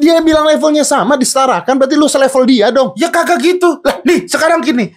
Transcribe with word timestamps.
Dia 0.00 0.24
bilang 0.24 0.48
levelnya 0.48 0.88
sama, 0.88 1.20
disetarakan, 1.20 1.76
berarti 1.76 1.96
lu 2.00 2.08
selevel 2.08 2.48
dia 2.48 2.72
dong. 2.72 2.96
Ya 2.96 3.12
kagak 3.12 3.44
gitu. 3.44 3.76
Lah, 3.84 4.00
nih 4.08 4.24
sekarang 4.24 4.64
gini. 4.64 4.96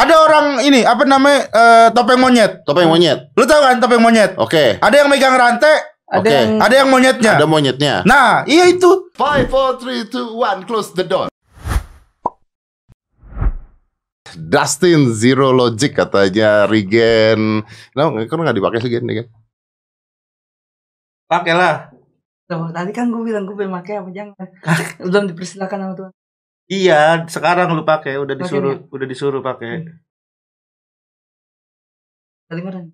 Ada 0.00 0.16
orang 0.16 0.46
ini 0.64 0.80
apa 0.80 1.04
namanya 1.04 1.40
eh, 1.52 1.88
topeng 1.92 2.16
monyet. 2.16 2.64
Topeng 2.64 2.88
monyet. 2.88 3.36
Lu 3.36 3.44
tahu 3.44 3.60
kan 3.60 3.76
topeng 3.76 4.00
monyet? 4.00 4.32
Oke. 4.40 4.80
Ada 4.80 5.04
yang 5.04 5.12
megang 5.12 5.36
rantai, 5.36 5.76
Ada 6.10 6.26
Oke. 6.26 6.32
yang 6.34 6.50
ada 6.58 6.74
yang 6.74 6.88
monyetnya. 6.90 7.32
Ada 7.38 7.46
monyetnya. 7.46 7.94
Nah, 8.02 8.42
iya 8.48 8.66
itu. 8.66 9.12
Five, 9.14 9.46
four, 9.46 9.78
three, 9.78 10.08
two, 10.10 10.34
one, 10.34 10.66
close 10.66 10.90
the 10.96 11.06
door. 11.06 11.30
Dustin 14.34 15.14
Zero 15.14 15.54
Logic 15.54 15.94
katanya 15.94 16.66
Regen. 16.66 17.62
No, 17.94 18.02
kan 18.26 18.36
nggak 18.40 18.56
dipakai 18.58 18.80
Regen, 18.82 19.04
Regen. 19.06 19.26
Pakailah. 21.30 21.94
Tuh, 22.50 22.66
tadi 22.74 22.90
kan 22.90 23.14
gue 23.14 23.22
bilang 23.22 23.46
gue 23.46 23.54
pengen 23.54 23.78
pakai 23.78 24.02
apa 24.02 24.10
jangan. 24.10 24.46
Belum 25.06 25.30
dipersilakan 25.30 25.78
sama 25.78 25.94
Tuhan. 25.94 26.12
Iya, 26.66 27.02
sekarang 27.30 27.70
lu 27.78 27.86
pakai, 27.86 28.18
udah 28.18 28.34
disuruh, 28.34 28.90
udah 28.90 29.06
disuruh 29.06 29.38
pakai. 29.38 29.86
Kedengeran 32.50 32.90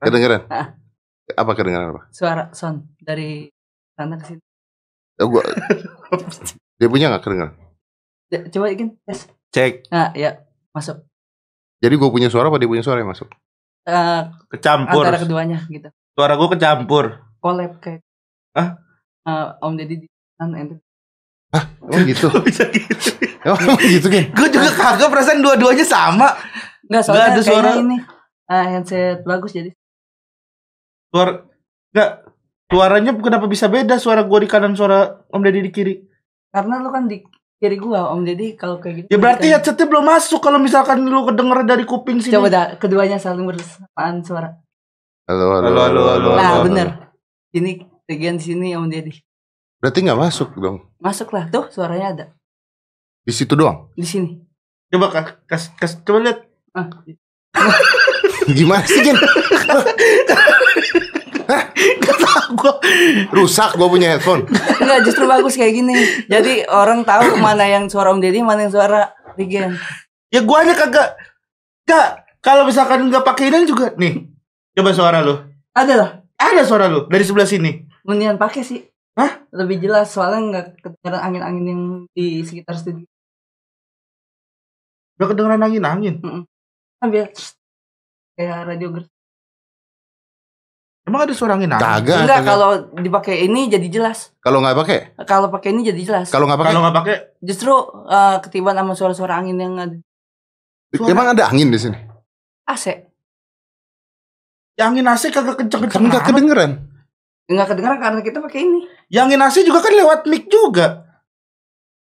Kedengeran? 0.00 0.48
Ah. 0.48 0.72
Apa 1.36 1.52
kedengeran 1.58 1.90
apa? 1.90 2.02
suara 2.14 2.54
sound 2.56 2.86
dari 2.96 3.50
sana 3.92 4.16
ke 4.16 4.24
sini. 4.24 4.42
Oh, 5.20 5.28
gua... 5.28 5.44
Dia 6.80 6.88
punya 6.88 7.12
nggak 7.12 7.24
kedengeran? 7.24 7.52
Ya, 8.32 8.40
Coba 8.48 8.72
ikin 8.72 8.96
tes. 9.04 9.28
Cek, 9.52 9.92
Nah, 9.92 10.16
ya 10.16 10.44
masuk. 10.72 11.04
Jadi 11.80 11.94
gue 11.96 12.08
punya 12.08 12.32
suara 12.32 12.48
apa 12.48 12.56
dia 12.56 12.68
punya 12.68 12.84
suara 12.84 13.04
yang 13.04 13.12
masuk? 13.12 13.28
Eh, 13.84 14.22
kecampur. 14.56 15.04
antara 15.04 15.20
keduanya 15.20 15.60
gitu. 15.68 15.92
Suara 16.16 16.40
gua 16.40 16.48
kecampur. 16.56 17.04
Collab 17.44 17.78
kayak. 17.84 18.05
Hah? 18.56 18.68
Eh, 19.22 19.46
Om 19.60 19.74
Deddy 19.74 19.96
di 19.98 20.06
kan 20.34 20.50
ente. 20.50 20.80
Oh 21.82 21.98
gitu. 22.00 22.26
Bisa 22.48 22.64
gitu. 22.66 23.10
Oh 23.44 23.56
gitu 23.78 24.08
kan? 24.08 24.24
Gue 24.32 24.48
juga 24.48 24.70
kagak 24.72 25.08
perasaan 25.08 25.38
dua-duanya 25.38 25.84
sama. 25.84 26.34
Enggak 26.84 27.02
soalnya 27.02 27.26
ada 27.28 27.40
kayaknya 27.40 27.50
suara. 27.66 27.70
ini 27.76 27.96
eh, 28.46 28.64
handset 28.68 29.18
bagus 29.22 29.50
jadi 29.50 29.70
Suara 31.08 31.42
enggak 31.90 32.10
suaranya 32.66 33.10
kenapa 33.16 33.46
bisa 33.46 33.66
beda 33.66 33.96
suara 33.96 34.22
gua 34.22 34.38
di 34.38 34.46
kanan 34.46 34.72
suara 34.72 34.98
Om 35.28 35.40
Deddy 35.40 35.60
di 35.62 35.72
kiri? 35.72 35.94
karena 36.48 36.78
lu 36.78 36.88
kan 36.88 37.04
di 37.04 37.20
kiri 37.56 37.76
gua 37.76 38.08
Om 38.08 38.22
Deddy 38.22 38.54
kalau 38.54 38.78
kayak 38.78 38.94
gitu. 38.96 39.06
Ya 39.08 39.18
berarti 39.18 39.46
kan- 39.46 39.52
headsetnya 39.56 39.86
belum 39.86 40.04
masuk 40.04 40.40
kalau 40.40 40.56
misalkan 40.56 41.02
lu 41.02 41.26
kedenger 41.26 41.58
dari 41.64 41.84
kuping 41.84 42.18
sini. 42.18 42.32
Coba 42.32 42.48
dah 42.48 42.66
keduanya 42.76 43.18
saling 43.18 43.44
bersamaan 43.44 44.22
suara. 44.22 44.54
Halo, 45.26 45.44
halo, 45.52 45.66
Halo, 45.66 45.80
halo, 45.82 46.02
halo, 46.06 46.28
Nah, 46.32 46.50
halo. 46.52 46.64
bener. 46.64 46.88
Ini 47.50 47.82
bagian 48.06 48.38
sini 48.38 48.78
Om 48.78 48.86
Deddy. 48.88 49.18
Berarti 49.82 49.98
nggak 50.00 50.18
masuk 50.18 50.54
dong. 50.56 50.86
Masuklah 50.98 51.50
tuh 51.50 51.68
suaranya 51.68 52.06
ada 52.14 52.26
Di 53.26 53.34
situ 53.34 53.58
doang. 53.58 53.90
di 53.92 54.06
sini. 54.06 54.38
Coba 54.88 55.10
kas, 55.10 55.26
kas, 55.44 55.62
kas 55.76 55.92
coba 56.06 56.22
lihat. 56.22 56.38
Ah, 56.72 56.86
Gimana 58.56 58.86
sih 58.86 59.02
Gen? 59.02 59.18
Gua. 62.56 62.78
Rusak 63.34 63.74
gue 63.74 63.88
punya 63.90 64.14
headphone. 64.16 64.46
Enggak 64.80 65.02
justru 65.02 65.26
bagus 65.26 65.58
kayak 65.58 65.74
gini. 65.74 65.94
Jadi 66.30 66.62
orang 66.70 67.02
tahu 67.02 67.36
mana 67.36 67.66
yang 67.66 67.90
suara 67.90 68.14
Om 68.14 68.22
Deddy, 68.22 68.40
mana 68.40 68.64
yang 68.66 68.72
suara 68.72 69.10
Regen. 69.34 69.74
Ya 70.30 70.40
guanya 70.46 70.72
kagak. 70.72 71.18
Kak, 71.86 72.06
kalau 72.38 72.64
misalkan 72.64 73.10
nggak 73.10 73.26
pakai 73.26 73.50
ini 73.50 73.66
juga 73.66 73.92
nih. 73.98 74.30
Coba 74.78 74.90
suara 74.94 75.20
lu. 75.26 75.42
Ada 75.74 75.94
lah. 75.98 76.10
Ada 76.38 76.62
suara 76.66 76.86
lu 76.86 77.10
dari 77.10 77.24
sebelah 77.26 77.46
sini. 77.50 77.82
Mendingan 78.06 78.38
pakai 78.38 78.62
sih. 78.62 78.80
Hah? 79.12 79.48
Lebih 79.50 79.80
jelas 79.80 80.08
soalnya 80.08 80.40
nggak 80.44 80.66
kedengeran 80.78 81.22
angin-angin 81.22 81.64
yang 81.66 81.82
di 82.12 82.40
sekitar 82.40 82.74
studio. 82.74 83.04
Udah 85.16 85.26
kedengeran 85.26 85.60
angin-angin. 85.60 86.14
Kan 86.96 87.08
biar 87.08 87.32
kayak 88.34 88.58
radio 88.66 88.88
ger- 88.92 89.10
Emang 91.02 91.22
ada 91.22 91.32
suara 91.32 91.54
angin-angin? 91.54 91.80
Kagak. 91.80 92.18
Enggak 92.20 92.36
kagak. 92.36 92.50
kalau 92.50 92.70
dipakai 92.92 93.36
ini 93.40 93.66
jadi 93.66 93.88
jelas. 93.88 94.34
Kalau 94.38 94.58
nggak 94.58 94.76
pakai? 94.76 94.98
Kalau 95.22 95.48
pakai 95.48 95.68
ini 95.70 95.80
jadi 95.84 96.02
jelas. 96.04 96.26
Kalau 96.28 96.44
nggak 96.44 96.58
pakai? 96.58 96.70
Kalau 96.70 96.82
nggak 96.82 96.96
pakai, 96.96 97.16
Justru 97.40 97.72
eh, 98.06 98.36
ketiban 98.42 98.74
sama 98.74 98.92
suara-suara 98.92 99.34
angin 99.36 99.56
yang 99.56 99.74
ada 99.76 99.96
suara- 100.92 101.08
Emang 101.08 101.26
ada 101.30 101.46
angin 101.46 101.70
di 101.70 101.78
sini? 101.78 101.98
AC. 102.64 102.84
ya 104.76 104.84
angin 104.84 105.06
AC 105.06 105.30
kagak 105.30 105.56
kenceng-kenceng. 105.56 105.94
Kan 105.96 106.02
nggak 106.04 106.20
amat. 106.20 106.28
kedengeran. 106.28 106.72
Enggak 107.46 107.66
kedengeran 107.74 107.98
karena 108.02 108.20
kita 108.22 108.38
pakai 108.42 108.60
ini. 108.62 108.80
Ya 109.06 109.22
angin 109.22 109.38
AC 109.38 109.62
juga 109.62 109.78
kan 109.78 109.94
lewat 109.94 110.26
mic 110.26 110.50
juga. 110.50 111.06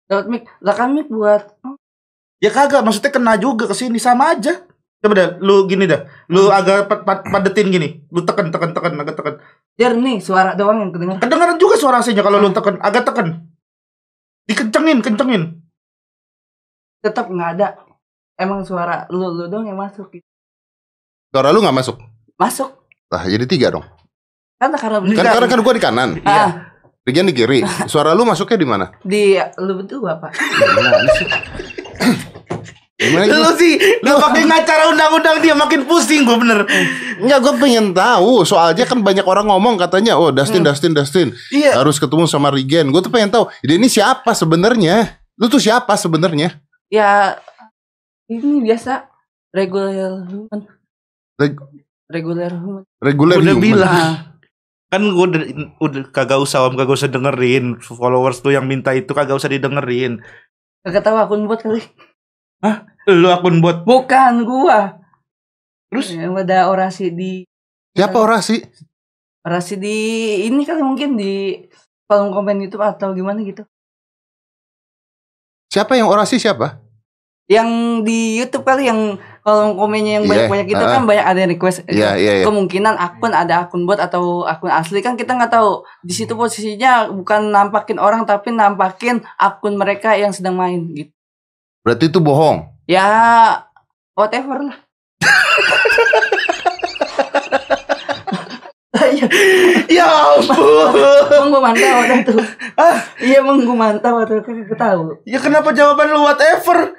Lewat 0.08 0.26
mic. 0.32 0.48
Lah 0.64 0.76
kan 0.76 0.96
mic 0.96 1.12
buat 1.12 1.44
Ya 2.40 2.52
kagak, 2.52 2.84
maksudnya 2.84 3.16
kena 3.16 3.40
juga 3.40 3.64
ke 3.66 3.76
sini 3.76 3.96
sama 3.98 4.36
aja. 4.36 4.64
Coba 5.00 5.14
dah, 5.16 5.30
lu 5.40 5.66
gini 5.66 5.88
dah. 5.88 6.04
Lu 6.28 6.52
agak 6.52 6.92
pad- 6.92 7.04
pad- 7.08 7.26
padetin 7.26 7.72
gini. 7.72 8.04
Lu 8.12 8.24
tekan 8.24 8.52
tekan 8.52 8.76
tekan 8.76 8.94
agak 8.96 9.16
tekan. 9.16 9.36
jernih 9.76 10.20
suara 10.24 10.56
doang 10.56 10.84
yang 10.84 10.92
kedengeran. 10.92 11.20
Kedengeran 11.20 11.58
juga 11.60 11.76
suara 11.76 12.00
AC-nya 12.00 12.24
kalau 12.24 12.40
lu 12.40 12.52
tekan, 12.52 12.80
agak 12.80 13.04
tekan. 13.08 13.44
Dikencengin, 14.46 15.00
kencengin. 15.04 15.44
Tetap 17.02 17.28
nggak 17.28 17.50
ada. 17.60 17.68
Emang 18.36 18.64
suara 18.68 19.08
lu 19.12 19.32
lu 19.32 19.48
doang 19.48 19.68
yang 19.68 19.80
masuk. 19.80 20.12
gitu. 20.12 20.28
Suara 21.32 21.56
lu 21.56 21.64
nggak 21.64 21.76
masuk. 21.76 21.96
Masuk. 22.36 22.70
Lah 23.12 23.24
jadi 23.24 23.48
tiga 23.48 23.72
dong. 23.72 23.86
Karena 24.56 24.78
karena 24.80 24.98
Kan 25.04 25.26
karena 25.30 25.48
kan 25.48 25.60
gue 25.62 25.74
di 25.76 25.84
kanan. 25.84 26.10
Ah, 26.24 26.72
Regen 27.04 27.28
di 27.28 27.36
kiri. 27.36 27.60
Suara 27.92 28.16
lu 28.16 28.24
masuknya 28.24 28.58
di 28.58 28.68
mana? 28.68 28.86
di 29.04 29.36
lu 29.60 29.78
berdua 29.78 30.18
pak. 30.18 30.32
Gimana 30.34 31.12
sih? 31.12 31.28
Gimana 32.96 33.28
Lu 33.28 33.52
sih, 33.60 33.76
lu 33.76 34.16
pakai 34.16 34.48
ngacara 34.48 34.88
undang-undang 34.88 35.44
dia 35.44 35.52
makin 35.52 35.84
pusing 35.84 36.24
gue 36.24 36.40
bener. 36.40 36.64
Enggak, 37.20 37.40
gue 37.44 37.54
pengen 37.60 37.92
tahu. 37.92 38.48
Soalnya 38.48 38.88
kan 38.88 39.04
banyak 39.04 39.28
orang 39.28 39.52
ngomong 39.52 39.76
katanya, 39.76 40.16
oh 40.16 40.32
Dustin, 40.32 40.64
Dustin, 40.64 40.96
Dustin 40.96 41.36
Iya. 41.52 41.76
harus 41.76 42.00
ketemu 42.00 42.24
sama 42.24 42.48
Regen. 42.50 42.96
Gue 42.96 43.04
tuh 43.04 43.12
pengen 43.12 43.28
tahu, 43.28 43.52
dia 43.60 43.76
ini 43.76 43.92
siapa 43.92 44.32
sebenarnya? 44.32 45.20
Lu 45.36 45.52
tuh 45.52 45.60
siapa 45.60 45.92
sebenarnya? 45.94 46.56
Ya 46.88 47.36
ini 48.32 48.64
biasa 48.64 49.12
regular 49.52 50.24
human. 50.24 50.60
Reg- 51.36 51.68
Regular 52.08 52.52
human. 52.56 52.84
Regular 53.04 53.38
Udah 53.38 53.52
human. 53.52 53.62
bilang. 53.62 54.14
Kan 54.96 55.12
gue 55.12 55.26
udah, 55.28 55.44
udah 55.84 56.02
kagak 56.16 56.40
usah 56.40 56.64
om, 56.64 56.80
kagak 56.80 56.96
usah 56.96 57.12
dengerin. 57.12 57.84
Followers 57.84 58.40
tuh 58.40 58.56
yang 58.56 58.64
minta 58.64 58.96
itu 58.96 59.12
kagak 59.12 59.36
usah 59.36 59.52
didengerin. 59.52 60.24
kagak 60.88 61.04
tahu 61.04 61.20
akun 61.20 61.52
buat 61.52 61.60
kali. 61.60 61.84
Lu 63.12 63.28
akun 63.28 63.60
buat 63.60 63.84
Bukan 63.84 64.48
gua. 64.48 64.96
terus 65.92 66.16
Yang 66.16 66.48
ada 66.48 66.72
orasi 66.72 67.12
di 67.12 67.44
Siapa 67.92 68.16
orasi? 68.16 68.64
orasi 69.44 69.76
di 69.76 69.98
ini 70.48 70.64
kali 70.64 70.80
mungkin 70.80 71.20
di 71.20 71.60
kolom 72.08 72.32
komen 72.32 72.64
YouTube 72.64 72.88
atau 72.88 73.12
gimana 73.12 73.44
gitu. 73.44 73.68
Siapa 75.70 76.00
yang 76.00 76.08
orasi 76.08 76.40
siapa? 76.40 76.80
Yang 77.52 77.70
di 78.08 78.40
YouTube 78.40 78.64
kali 78.64 78.88
yang 78.88 79.20
kolom 79.46 79.78
komennya 79.78 80.18
yang 80.18 80.26
Iya, 80.26 80.50
banyak-banyak 80.50 80.68
itu 80.74 80.82
ah. 80.82 80.90
kan 80.90 81.02
banyak 81.06 81.26
ada 81.30 81.40
yang 81.46 81.52
request. 81.54 81.78
Iya, 81.86 82.18
iya, 82.18 82.32
iya. 82.42 82.46
Kemungkinan 82.50 82.98
akun 82.98 83.30
ada 83.30 83.70
akun 83.70 83.86
bot 83.86 84.02
atau 84.02 84.42
akun 84.42 84.74
asli 84.74 85.06
kan 85.06 85.14
kita 85.14 85.38
nggak 85.38 85.54
tahu. 85.54 85.86
Di 86.02 86.18
situ 86.18 86.34
posisinya 86.34 87.14
bukan 87.14 87.54
nampakin 87.54 88.02
orang 88.02 88.26
tapi 88.26 88.50
nampakin 88.50 89.22
akun 89.38 89.78
mereka 89.78 90.18
yang 90.18 90.34
sedang 90.34 90.58
main 90.58 90.90
gitu. 90.98 91.14
Berarti 91.86 92.10
itu 92.10 92.18
bohong. 92.18 92.66
Ya 92.90 93.06
whatever 94.18 94.66
lah. 94.66 94.78
Iya, 98.96 99.28
Ya 100.02 100.06
ampun. 100.10 100.58
emang 101.30 101.50
gue 101.54 101.62
mantau 101.62 101.94
waktu 102.02 102.16
itu. 102.26 102.36
Iya 103.22 103.36
emang 103.46 103.62
gue 103.62 103.78
mantau 103.78 104.14
waktu 104.18 104.42
itu 104.42 104.50
kagak 104.66 104.80
tahu. 104.82 105.22
Ya 105.30 105.38
kenapa 105.38 105.70
jawaban 105.70 106.10
lu 106.10 106.26
whatever? 106.26 106.98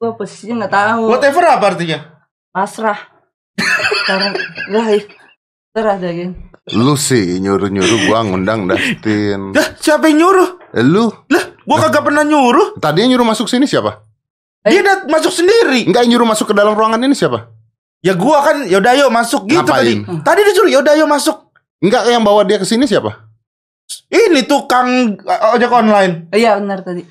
Gue 0.00 0.16
posisinya 0.16 0.64
nggak 0.64 0.72
tahu. 0.72 1.02
Whatever 1.12 1.44
apa 1.44 1.76
artinya? 1.76 1.98
Pasrah. 2.48 2.96
Sekarang 4.00 4.32
lah 4.72 4.86
terah 5.76 5.96
kan. 6.00 6.30
Lu 6.72 6.96
sih 6.96 7.36
nyuruh-nyuruh 7.36 8.08
gua 8.08 8.24
ngundang 8.24 8.64
Dustin. 8.64 9.52
Dah, 9.52 9.76
siapa 9.76 10.08
yang 10.08 10.24
nyuruh? 10.24 10.48
Eh, 10.72 10.80
Lu 10.80 11.12
Lah, 11.28 11.44
gua 11.68 11.76
kagak 11.84 12.08
pernah 12.08 12.24
nyuruh. 12.24 12.80
tadi 12.80 13.04
yang 13.04 13.12
nyuruh 13.12 13.28
masuk 13.28 13.44
sini 13.44 13.68
siapa? 13.68 14.00
Dia 14.64 14.80
udah 14.80 14.96
masuk 15.04 15.36
sendiri. 15.36 15.84
Enggak 15.84 16.08
yang 16.08 16.16
nyuruh 16.16 16.28
masuk 16.32 16.48
ke 16.48 16.54
dalam 16.56 16.72
ruangan 16.72 17.04
ini 17.04 17.12
siapa? 17.12 17.52
Ya 18.00 18.16
gua 18.16 18.40
kan 18.40 18.64
yaudah 18.64 18.96
ayo 18.96 19.12
masuk 19.12 19.52
gitu 19.52 19.60
Ngapain? 19.60 20.00
tadi. 20.08 20.24
Tadi 20.24 20.40
disuruh 20.48 20.72
yaudah 20.72 20.96
ayo 20.96 21.04
masuk. 21.04 21.52
Enggak 21.84 22.08
yang 22.08 22.24
bawa 22.24 22.48
dia 22.48 22.56
ke 22.56 22.64
sini 22.64 22.88
siapa? 22.88 23.28
Ini 24.08 24.48
tukang 24.48 24.88
uh, 25.20 25.54
ojek 25.60 25.68
online. 25.68 26.32
Iya 26.32 26.56
benar 26.56 26.80
tadi. 26.80 27.04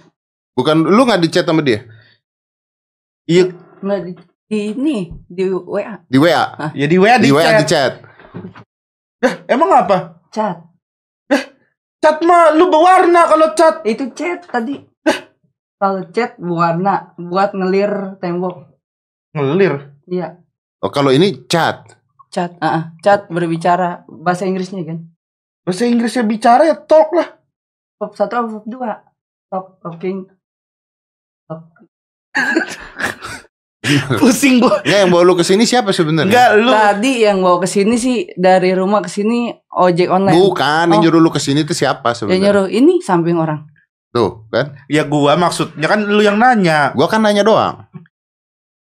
Bukan 0.58 0.90
lu 0.90 1.06
nggak 1.06 1.22
di 1.22 1.30
chat 1.30 1.46
sama 1.46 1.62
dia 1.62 1.86
Iya, 3.30 3.54
Nggak 3.80 4.00
di, 4.04 4.12
di 4.50 4.58
ini 4.74 4.98
di 5.30 5.46
WA 5.46 6.02
di 6.10 6.18
WA? 6.18 6.74
ya 6.74 6.86
di 6.90 6.98
WA 6.98 7.16
Di 7.22 7.30
di, 7.30 7.32
WA 7.32 7.46
chat. 7.46 7.56
di 7.56 7.66
chat. 7.70 7.94
Dah, 9.22 9.34
emang 9.46 9.70
apa? 9.70 9.98
chat. 10.34 10.66
Cat 12.00 12.18
mah 12.24 12.56
lu 12.56 12.72
berwarna 12.72 13.28
kalau 13.28 13.52
cat. 13.54 13.84
Itu 13.84 14.10
cat 14.16 14.48
tadi. 14.48 14.80
Kalau 15.76 16.02
cat 16.10 16.40
warna 16.40 17.12
buat 17.16 17.52
ngelir 17.54 18.18
tembok. 18.18 18.72
Ngelir. 19.32 19.94
Iya, 20.10 20.42
Oh 20.82 20.90
kalau 20.90 21.12
ini 21.12 21.46
chat. 21.46 21.86
cat. 22.32 22.56
Ah, 22.58 22.68
ah. 22.72 22.84
cat 23.00 23.28
berbicara 23.30 24.08
bahasa 24.08 24.48
Inggrisnya 24.48 24.82
kan. 24.84 25.06
Bahasa 25.62 25.86
Inggrisnya 25.86 26.24
bicara 26.24 26.66
ya 26.66 26.80
talk 26.80 27.14
lah. 27.14 27.38
Top 28.00 28.16
satu 28.16 28.34
apa 28.34 28.48
top 28.58 28.66
dua? 28.66 28.92
Top 29.52 29.78
talking. 29.84 30.24
Top. 31.46 31.68
Pusing 34.20 34.62
gua. 34.62 34.84
Nggak 34.86 35.00
yang 35.02 35.10
bawa 35.10 35.24
lu 35.24 35.34
ke 35.34 35.42
sini 35.42 35.64
siapa 35.66 35.90
sebenarnya? 35.90 36.30
Enggak 36.30 36.50
lu. 36.58 36.70
Tadi 36.70 37.14
yang 37.26 37.42
bawa 37.42 37.58
ke 37.58 37.68
sini 37.68 37.96
sih 37.96 38.30
dari 38.36 38.70
rumah 38.72 39.02
ke 39.02 39.10
sini 39.10 39.50
ojek 39.72 40.12
online. 40.12 40.36
Bukan, 40.36 40.86
yang 40.88 41.00
Oh. 41.00 41.04
nyuruh 41.04 41.18
lu 41.18 41.32
ke 41.32 41.42
sini 41.42 41.64
tuh 41.64 41.74
siapa 41.74 42.12
Yang 42.12 42.18
sebenarnya? 42.20 42.44
nyuruh 42.44 42.68
ini 42.70 43.02
samping 43.02 43.40
orang. 43.40 43.66
Tuh, 44.10 44.46
kan? 44.50 44.78
Ya 44.86 45.06
gua 45.06 45.34
maksudnya 45.34 45.86
kan 45.86 46.02
lu 46.02 46.22
yang 46.22 46.38
nanya. 46.38 46.94
Gua 46.94 47.08
kan 47.08 47.22
nanya 47.22 47.42
doang. 47.42 47.88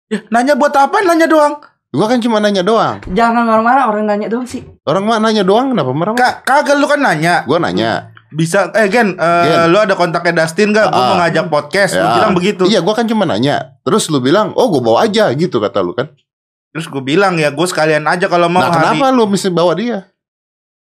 Ya, 0.08 0.24
nanya 0.28 0.56
buat 0.56 0.72
apa? 0.72 1.00
Nanya 1.00 1.28
doang. 1.28 1.56
Gua 1.88 2.08
kan 2.08 2.20
cuma 2.20 2.40
nanya 2.40 2.64
doang. 2.64 3.00
Jangan 3.08 3.48
marah-marah 3.48 3.88
orang 3.88 4.04
nanya 4.04 4.28
doang 4.28 4.44
sih. 4.44 4.60
Orang 4.84 5.08
mah 5.08 5.20
nanya 5.20 5.44
doang 5.44 5.72
kenapa 5.72 5.92
marah? 5.92 6.14
Kak, 6.16 6.44
kagak 6.44 6.76
lu 6.76 6.88
kan 6.88 7.00
nanya. 7.00 7.48
Gua 7.48 7.60
nanya. 7.60 8.12
Bisa 8.28 8.72
eh 8.76 8.88
Gen, 8.88 9.16
eh, 9.16 9.44
Gen. 9.46 9.72
lu 9.72 9.78
ada 9.78 9.96
kontaknya 9.96 10.44
Dustin 10.44 10.76
gak? 10.76 10.92
Gua 10.92 11.00
Ah. 11.00 11.08
mau 11.08 11.18
ngajak 11.22 11.46
podcast. 11.48 11.96
Lu 11.96 12.04
Ya. 12.04 12.14
bilang 12.16 12.34
begitu. 12.36 12.64
Iya, 12.68 12.80
gua 12.80 12.94
kan 12.94 13.08
cuma 13.08 13.24
nanya. 13.24 13.80
Terus 13.82 14.08
lu 14.08 14.20
bilang, 14.20 14.52
"Oh, 14.54 14.68
gua 14.68 14.82
bawa 14.82 14.98
aja." 15.04 15.32
gitu 15.32 15.58
kata 15.58 15.80
lu 15.80 15.92
kan. 15.92 16.12
Terus 16.68 16.86
gue 16.86 17.02
bilang 17.02 17.34
ya 17.36 17.50
gue 17.50 17.64
sekalian 17.64 18.06
aja 18.06 18.28
kalau 18.28 18.46
mau 18.48 18.62
Nah, 18.62 18.70
hari. 18.70 19.00
kenapa 19.00 19.10
lu 19.10 19.26
mesti 19.26 19.50
bawa 19.50 19.74
dia? 19.74 20.12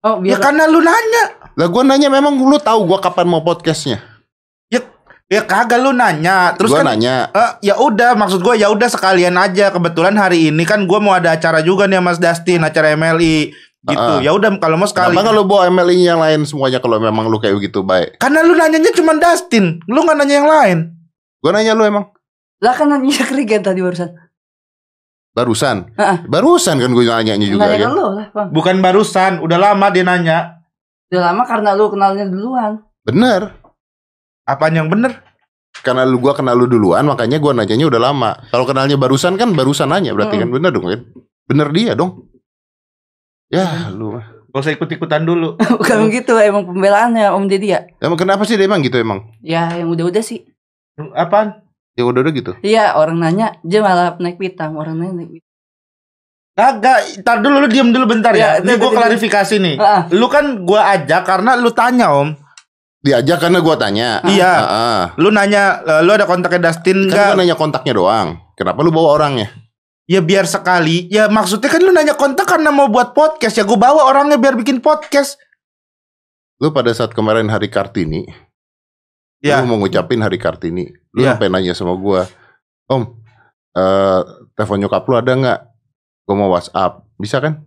Oh, 0.01 0.17
Ya 0.17 0.33
biar 0.33 0.39
karena 0.41 0.65
lu 0.65 0.79
nanya. 0.79 1.23
Lah 1.53 1.67
gua 1.67 1.83
nanya 1.83 2.09
memang 2.09 2.33
lu 2.35 2.57
tahu 2.57 2.87
gua 2.87 2.97
kapan 2.97 3.27
mau 3.27 3.41
podcastnya. 3.41 4.01
Ya 5.25 5.41
kagak 5.41 5.81
lu 5.81 5.89
nanya. 5.89 6.53
Terus 6.53 6.69
gua 6.69 6.85
kan 6.85 6.93
nanya. 6.93 7.33
Eh, 7.33 7.51
ya 7.65 7.81
udah 7.81 8.13
maksud 8.13 8.45
gue 8.45 8.61
ya 8.61 8.69
udah 8.69 8.85
sekalian 8.85 9.33
aja 9.35 9.73
kebetulan 9.73 10.13
hari 10.13 10.53
ini 10.53 10.61
kan 10.63 10.85
gue 10.85 10.99
mau 11.01 11.17
ada 11.17 11.33
acara 11.33 11.65
juga 11.65 11.89
nih 11.89 11.97
sama 11.97 12.13
Mas 12.13 12.21
Dustin 12.21 12.61
acara 12.61 12.93
MLI 12.93 13.49
gitu 13.85 14.11
Ah. 14.11 14.17
ya 14.17 14.31
udah 14.31 14.57
kalau 14.57 14.75
mau 14.75 14.85
sekali 14.85 15.13
Kenapa 15.13 15.27
kalau 15.27 15.43
bawa 15.43 15.67
MLI 15.67 16.03
yang 16.03 16.17
lain 16.17 16.41
semuanya 16.43 16.77
kalau 16.77 16.97
memang 16.97 17.25
lu 17.25 17.37
kayak 17.37 17.57
gitu 17.59 17.81
baik? 17.81 18.17
karena 18.17 18.41
lu 18.41 18.53
nanyanya 18.53 18.89
cuma 18.91 19.13
Dustin 19.13 19.77
lu 19.85 19.99
nggak 19.99 20.17
nanya 20.17 20.35
yang 20.35 20.49
lain 20.49 20.77
Gua 21.37 21.51
nanya 21.51 21.71
lu 21.71 21.83
emang 21.83 22.05
lah 22.57 22.73
kan 22.73 22.87
nanya 22.87 23.13
Krigen 23.23 23.61
tadi 23.61 23.79
barusan. 23.79 24.09
barusan. 25.31 25.91
Heeh. 25.93 26.17
Barusan 26.25 26.79
kan 26.79 26.89
gue 26.89 27.03
nanyanya 27.03 27.43
juga 27.43 27.67
Nanya 27.67 27.77
ya. 27.77 27.85
ke 27.85 27.91
lu 27.91 28.05
lah, 28.09 28.27
Bang. 28.31 28.47
bukan 28.49 28.75
barusan 28.79 29.31
udah 29.39 29.57
lama 29.59 29.85
dia 29.89 30.01
nanya 30.01 30.37
Udah 31.05 31.21
lama 31.23 31.43
karena 31.43 31.69
lu 31.71 31.85
kenalnya 31.87 32.25
duluan. 32.25 32.81
Bener. 33.03 33.53
apaan 34.43 34.73
yang 34.73 34.87
bener 34.87 35.21
Karena 35.75 36.01
lu 36.01 36.17
gua 36.17 36.31
kenal 36.31 36.55
lu 36.55 36.65
duluan 36.65 37.03
makanya 37.03 37.35
gua 37.35 37.51
nanyanya 37.51 37.85
udah 37.85 38.01
lama. 38.01 38.31
Kalau 38.47 38.63
kenalnya 38.63 38.95
barusan 38.95 39.35
kan 39.35 39.51
barusan 39.51 39.91
nanya 39.91 40.15
berarti 40.15 40.39
kan 40.39 40.47
bener 40.47 40.71
dong 40.71 40.87
kan? 40.87 41.01
Bener 41.45 41.67
dia 41.69 41.93
dong. 41.93 42.31
Ya 43.50 43.89
lu 43.94 44.18
mah. 44.18 44.25
gak 44.50 44.63
usah 44.63 44.71
ikut 44.71 44.88
ikutan 44.88 45.27
dulu 45.27 45.59
Bukan 45.83 46.07
begitu 46.07 46.31
emang 46.39 46.63
pembelaannya 46.63 47.27
Om 47.36 47.51
Deddy 47.51 47.75
ya. 47.75 47.83
Emang 48.00 48.15
kenapa 48.15 48.47
sih 48.47 48.56
dia 48.56 48.65
emang 48.65 48.80
gitu 48.81 48.95
emang? 48.95 49.27
Ya 49.44 49.68
yang 49.75 49.92
udah-udah 49.92 50.24
sih. 50.24 50.47
apaan 51.12 51.59
Ya 51.95 52.03
udah 52.03 52.24
udah 52.24 52.33
gitu. 52.33 52.51
Iya 52.59 52.95
orang 52.95 53.19
nanya 53.19 53.56
dia 53.63 53.83
malah 53.83 54.15
naik 54.19 54.39
pitam 54.39 54.75
orang 54.75 54.95
nanya 54.95 55.24
naik 55.24 55.31
pitam. 55.39 55.51
Kagak, 56.56 57.19
ntar 57.19 57.44
dulu 57.44 57.63
lu 57.63 57.68
diem 57.68 57.92
dulu 57.92 58.07
bentar 58.07 58.31
ya. 58.31 58.59
Ya, 58.59 58.63
Ini 58.63 58.80
gue 58.80 58.88
klarifikasi 58.88 59.56
nih. 59.59 59.75
Ah, 59.75 60.07
Lu 60.15 60.31
kan 60.31 60.63
gue 60.63 60.80
ajak 60.80 61.27
karena 61.27 61.59
lu 61.59 61.68
tanya 61.75 62.15
om. 62.15 62.31
Diajak 63.06 63.38
karena 63.38 63.62
gua 63.62 63.77
tanya. 63.77 64.18
Iya. 64.25 64.53
Heeh. 64.65 65.01
Lu 65.21 65.30
nanya, 65.30 65.77
lu 66.01 66.09
ada 66.09 66.25
kontaknya 66.25 66.74
Dustin 66.74 67.06
Kan 67.06 67.13
enggak? 67.13 67.27
gua 67.30 67.38
nanya 67.38 67.53
kontaknya 67.53 67.94
doang. 67.94 68.27
Kenapa 68.57 68.81
lu 68.81 68.89
bawa 68.89 69.21
orangnya? 69.21 69.53
Ya 70.06 70.22
biar 70.22 70.46
sekali. 70.46 71.10
Ya 71.10 71.25
maksudnya 71.25 71.66
kan 71.66 71.81
lu 71.81 71.90
nanya 71.90 72.13
kontak 72.13 72.46
karena 72.46 72.69
mau 72.69 72.86
buat 72.86 73.18
podcast. 73.18 73.57
Ya 73.57 73.66
gue 73.66 73.74
bawa 73.78 74.06
orangnya 74.06 74.38
biar 74.38 74.54
bikin 74.54 74.78
podcast. 74.78 75.42
Lu 76.62 76.69
pada 76.72 76.94
saat 76.94 77.12
kemarin 77.12 77.50
hari 77.52 77.68
Kartini, 77.68 78.24
Ya. 79.44 79.60
lu 79.60 79.68
mau 79.68 79.81
ngucapin 79.81 80.22
hari 80.24 80.40
Kartini. 80.40 80.88
Lu 81.12 81.25
Iya. 81.25 81.36
sampai 81.36 81.52
nanya 81.52 81.75
sama 81.75 81.98
gua, 82.00 82.24
"Om, 82.88 83.04
eh 83.75 84.22
telepon 84.56 84.80
nyokap 84.80 85.04
lu 85.04 85.16
ada 85.19 85.31
nggak? 85.36 85.60
Gua 86.24 86.36
mau 86.38 86.54
WhatsApp." 86.56 87.04
Bisa 87.19 87.44
kan? 87.44 87.60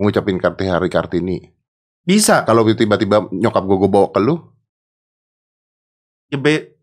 Ngucapin 0.00 0.40
karti 0.40 0.64
hari 0.66 0.88
Kartini. 0.90 1.38
Bisa. 2.02 2.42
Kalau 2.42 2.64
tiba-tiba 2.66 3.28
nyokap 3.30 3.62
gua, 3.62 3.76
gua 3.84 3.90
bawa 3.90 4.08
ke 4.10 4.20
lu, 4.20 4.36
Ya, 6.30 6.38
be- 6.38 6.78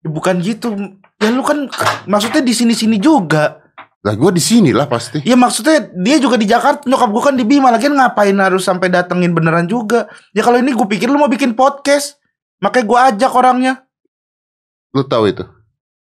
ya 0.00 0.08
bukan 0.08 0.38
gitu. 0.38 0.70
Ya 1.18 1.28
lu 1.34 1.42
kan 1.42 1.66
maksudnya 2.06 2.42
di 2.46 2.54
sini-sini 2.54 2.98
juga. 3.02 3.58
Lah 4.04 4.14
gua 4.14 4.28
di 4.28 4.42
sini 4.44 4.68
lah 4.70 4.84
pasti. 4.84 5.24
Ya 5.24 5.32
maksudnya 5.32 5.88
dia 5.96 6.20
juga 6.20 6.36
di 6.36 6.44
Jakarta, 6.44 6.84
nyokap 6.84 7.08
gue 7.08 7.22
kan 7.24 7.34
di 7.34 7.44
Bima. 7.48 7.72
Lagian 7.72 7.96
ngapain 7.96 8.36
harus 8.36 8.60
sampai 8.60 8.92
datengin 8.92 9.32
beneran 9.32 9.64
juga? 9.64 10.12
Ya 10.36 10.44
kalau 10.44 10.60
ini 10.60 10.76
gue 10.76 10.84
pikir 10.84 11.08
lu 11.08 11.16
mau 11.16 11.32
bikin 11.32 11.56
podcast. 11.56 12.20
Makanya 12.60 12.84
gue 12.84 12.98
ajak 13.16 13.32
orangnya. 13.32 13.74
Lu 14.92 15.02
tahu 15.02 15.32
itu? 15.32 15.44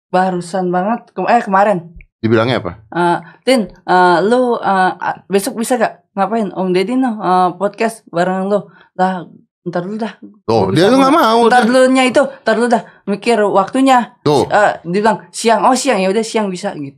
barusan 0.09 0.73
banget 0.73 1.13
Kem- 1.13 1.29
eh 1.29 1.43
kemarin. 1.45 1.79
Dibilangnya 2.19 2.65
apa? 2.65 2.73
Eh, 2.91 3.19
Tin, 3.45 3.69
eh, 3.69 4.17
lu 4.25 4.57
eh, 4.57 4.93
ah, 4.97 5.17
besok 5.29 5.61
bisa 5.61 5.77
gak 5.77 6.09
ngapain 6.17 6.49
Om 6.51 6.73
Deddy 6.73 6.97
no 6.97 7.21
eh, 7.21 7.49
podcast 7.61 8.09
bareng 8.09 8.49
lu. 8.49 8.73
Lah 8.97 9.29
ntar 9.69 9.85
dulu 9.85 10.01
dah. 10.01 10.17
Tuh, 10.49 10.73
dia 10.73 10.89
lu 10.89 10.97
nggak 10.97 11.13
mau. 11.13 11.45
Ntar 11.47 11.63
dia. 11.63 11.69
dulunya 11.69 12.05
itu, 12.09 12.25
ntar 12.25 12.57
dulu 12.57 12.69
dah 12.73 12.83
mikir 13.05 13.37
waktunya. 13.45 14.17
Tuh, 14.25 14.49
Eh, 14.49 14.81
dia 14.89 15.01
bilang 15.05 15.29
siang, 15.29 15.61
oh 15.69 15.77
siang 15.77 16.01
ya 16.01 16.09
udah 16.09 16.25
siang 16.25 16.49
bisa 16.49 16.73
gitu. 16.73 16.97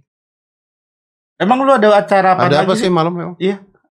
Emang 1.40 1.56
lu 1.58 1.72
ada 1.72 1.88
acara 1.94 2.36
apa 2.36 2.46
ada 2.46 2.60
apa 2.60 2.76
sih 2.76 2.86
malam 2.86 3.16
emang? 3.16 3.32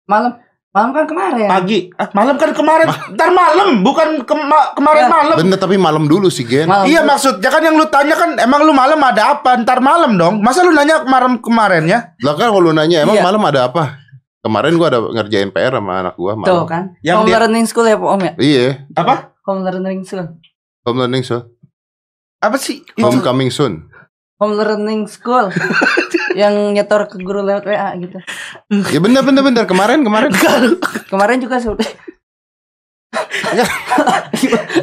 Malam, 0.03 0.41
malam 0.67 0.89
kan 0.91 1.05
kemarin. 1.05 1.45
Pagi. 1.45 1.93
Ah, 1.93 2.09
malam 2.11 2.35
kan 2.35 2.51
kemarin. 2.51 2.89
Ntar 3.13 3.29
malam, 3.31 3.81
bukan 3.81 4.21
kema- 4.23 4.73
kemarin 4.73 5.03
Ya. 5.03 5.09
malam. 5.11 5.35
Bener 5.37 5.55
tapi 5.55 5.77
malam 5.77 6.05
dulu 6.05 6.25
sih, 6.27 6.41
Gen. 6.41 6.65
Malam. 6.65 6.85
Iya 6.85 7.01
maksudnya 7.01 7.47
kan 7.47 7.61
yang 7.61 7.73
lu 7.73 7.85
tanya 7.85 8.13
kan 8.13 8.33
emang 8.35 8.61
lu 8.61 8.73
malam 8.73 8.97
ada 8.99 9.33
apa? 9.35 9.55
Ntar 9.55 9.77
malam 9.79 10.13
dong. 10.15 10.41
Masa 10.41 10.61
lu 10.61 10.73
nanya 10.73 11.01
kemarin 11.01 11.37
kemarin 11.37 11.85
ya? 11.85 12.17
Lah 12.19 12.33
kan 12.33 12.49
kalau 12.49 12.59
lu 12.59 12.71
nanya 12.71 13.01
emang 13.01 13.15
Iya. 13.15 13.23
malam 13.23 13.41
ada 13.43 13.61
apa? 13.63 14.01
Kemarin 14.41 14.73
gua 14.75 14.87
ada 14.87 14.99
ngerjain 15.01 15.49
PR 15.49 15.73
sama 15.73 15.93
anak 16.01 16.15
gua 16.15 16.33
Tuh 16.33 16.39
malam. 16.39 16.65
kan. 16.65 16.83
Yang 16.99 17.15
Home 17.15 17.25
dia- 17.25 17.39
learning 17.39 17.65
school 17.65 17.85
ya 17.85 17.95
Pak 17.95 18.09
Om 18.11 18.21
ya? 18.21 18.33
Iya, 18.35 18.65
Apa? 18.91 19.13
Home 19.43 19.61
learning 19.63 20.01
school. 20.01 20.25
home 20.81 20.97
learning 20.99 21.21
soon. 21.21 21.41
Apa 22.37 22.57
sih? 22.57 22.81
Homecoming 22.95 23.49
soon. 23.49 23.89
Home 24.39 24.59
learning 24.59 25.07
school. 25.07 25.51
yang 26.39 26.75
nyetor 26.75 27.07
ke 27.07 27.15
guru 27.23 27.39
lewat 27.41 27.63
WA 27.63 27.95
gitu. 27.95 28.19
Ya 28.91 28.99
bener 28.99 29.23
bener 29.23 29.41
bener 29.41 29.63
kemarin 29.63 30.03
kemarin. 30.03 30.31
Kemarin 31.07 31.39
juga 31.39 31.63
sudah. 31.63 31.87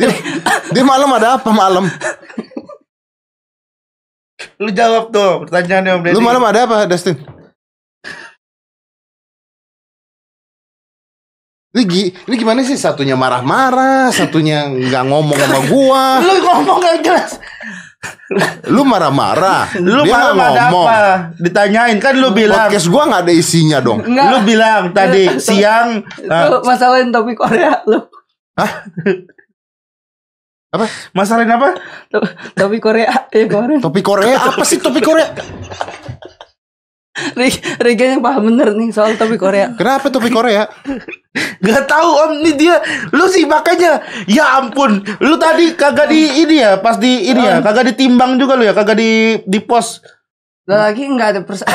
dia, 0.00 0.08
dia 0.72 0.84
malam 0.84 1.12
ada 1.12 1.36
apa 1.36 1.52
malam? 1.52 1.84
Lu 4.56 4.72
jawab 4.72 5.12
tuh 5.12 5.44
pertanyaannya 5.44 5.92
Om 5.98 6.02
Deddy. 6.02 6.16
Lu 6.16 6.24
malam 6.24 6.42
ada 6.48 6.64
apa, 6.64 6.88
Dustin? 6.88 7.20
Ini, 11.72 12.12
ini 12.28 12.34
gimana 12.36 12.60
sih? 12.60 12.76
Satunya 12.76 13.16
marah-marah, 13.16 14.12
satunya 14.12 14.68
nggak 14.68 15.04
ngomong 15.08 15.38
sama 15.40 15.60
gua. 15.72 16.04
Lu 16.20 16.34
ngomong 16.44 16.78
gak 16.84 17.00
jelas. 17.00 17.40
Lu 18.72 18.82
marah-marah. 18.82 19.68
Lu 19.78 20.02
Dia 20.02 20.32
ada 20.32 20.32
ngomong. 20.32 20.86
apa? 20.88 21.00
Ditanyain 21.36 21.98
kan 22.00 22.14
lu 22.16 22.32
bilang. 22.32 22.68
Podcast 22.68 22.88
gua 22.88 23.02
nggak 23.08 23.22
ada 23.28 23.32
isinya 23.34 23.78
dong. 23.78 24.00
Enggak. 24.02 24.28
Lu 24.32 24.36
bilang 24.42 24.82
tadi 24.96 25.36
siang. 25.38 26.02
Itu 26.16 26.32
ah, 26.32 26.60
masalahin 26.64 27.12
topik 27.12 27.36
Korea 27.36 27.82
lu. 27.84 28.00
masalahin 31.12 31.52
apa? 31.52 31.76
Topik 32.56 32.80
Korea 32.80 33.28
ya 33.28 33.44
kemarin. 33.44 33.78
Topik 33.84 34.04
Korea 34.04 34.38
apa 34.40 34.64
sih 34.64 34.80
topik 34.80 35.04
Korea? 35.04 35.28
Riga 37.78 38.04
yang 38.08 38.24
paham 38.24 38.48
bener 38.48 38.72
nih 38.72 38.88
soal 38.88 39.20
topik 39.20 39.36
Korea. 39.36 39.76
Kenapa 39.76 40.08
topik 40.08 40.32
Korea? 40.32 40.64
Gak 41.66 41.84
tahu 41.84 42.08
Om 42.08 42.32
ini 42.40 42.52
dia. 42.56 42.80
Lu 43.12 43.28
sih 43.28 43.44
makanya. 43.44 44.00
Ya 44.24 44.56
ampun. 44.56 45.04
Lu 45.20 45.36
tadi 45.36 45.76
kagak 45.76 46.08
di 46.08 46.40
ini 46.40 46.64
ya. 46.64 46.80
Pas 46.80 46.96
di 46.96 47.28
ini 47.28 47.40
ya. 47.40 47.60
Kagak 47.60 47.92
ditimbang 47.92 48.40
juga 48.40 48.56
lu 48.56 48.64
ya. 48.64 48.72
Kagak 48.72 48.96
di 48.96 49.36
di 49.44 49.58
pos. 49.60 50.00
Lah 50.64 50.88
lagi 50.88 51.04
nggak 51.04 51.28
ada 51.36 51.40
persa 51.44 51.68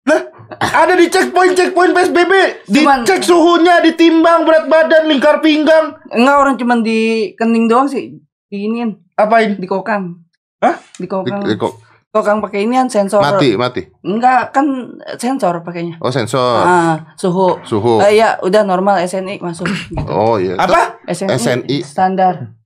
Lah, 0.00 0.26
ada 0.58 0.96
di 0.96 1.12
checkpoint 1.12 1.52
checkpoint 1.54 1.92
PSBB, 1.92 2.32
Cuman- 2.66 3.04
dicek 3.04 3.20
suhunya, 3.20 3.84
ditimbang 3.84 4.42
berat 4.42 4.64
badan, 4.66 5.06
lingkar 5.06 5.38
pinggang, 5.38 5.92
Enggak 6.08 6.36
orang 6.40 6.56
cuman 6.56 6.80
di 6.80 7.30
kening 7.36 7.68
doang 7.68 7.84
sih. 7.86 8.16
Diinin, 8.48 8.96
apain? 9.14 9.60
di 9.60 9.68
kokang. 9.68 10.24
Hah? 10.58 10.80
Di 10.96 11.04
Di- 11.04 11.06
kokang. 11.06 11.44
di- 11.44 11.54
kok 11.54 11.89
Kokang 12.10 12.42
pakai 12.42 12.66
ini 12.66 12.74
kan 12.74 12.90
sensor. 12.90 13.22
Mati, 13.22 13.54
mati. 13.54 13.86
Enggak, 14.02 14.50
kan 14.50 14.66
sensor 15.14 15.62
pakainya. 15.62 15.94
Oh, 16.02 16.10
sensor. 16.10 16.58
Ah, 16.66 17.14
suhu. 17.14 17.62
Suhu. 17.62 18.02
Eh, 18.02 18.18
ya, 18.18 18.34
udah 18.42 18.66
normal 18.66 18.98
SNI 19.06 19.38
masuk 19.38 19.70
gitu. 19.70 19.94
Oh 20.10 20.34
iya. 20.34 20.58
Apa? 20.58 20.98
SNI, 21.06 21.38
SNI. 21.38 21.78
standar 21.86 22.58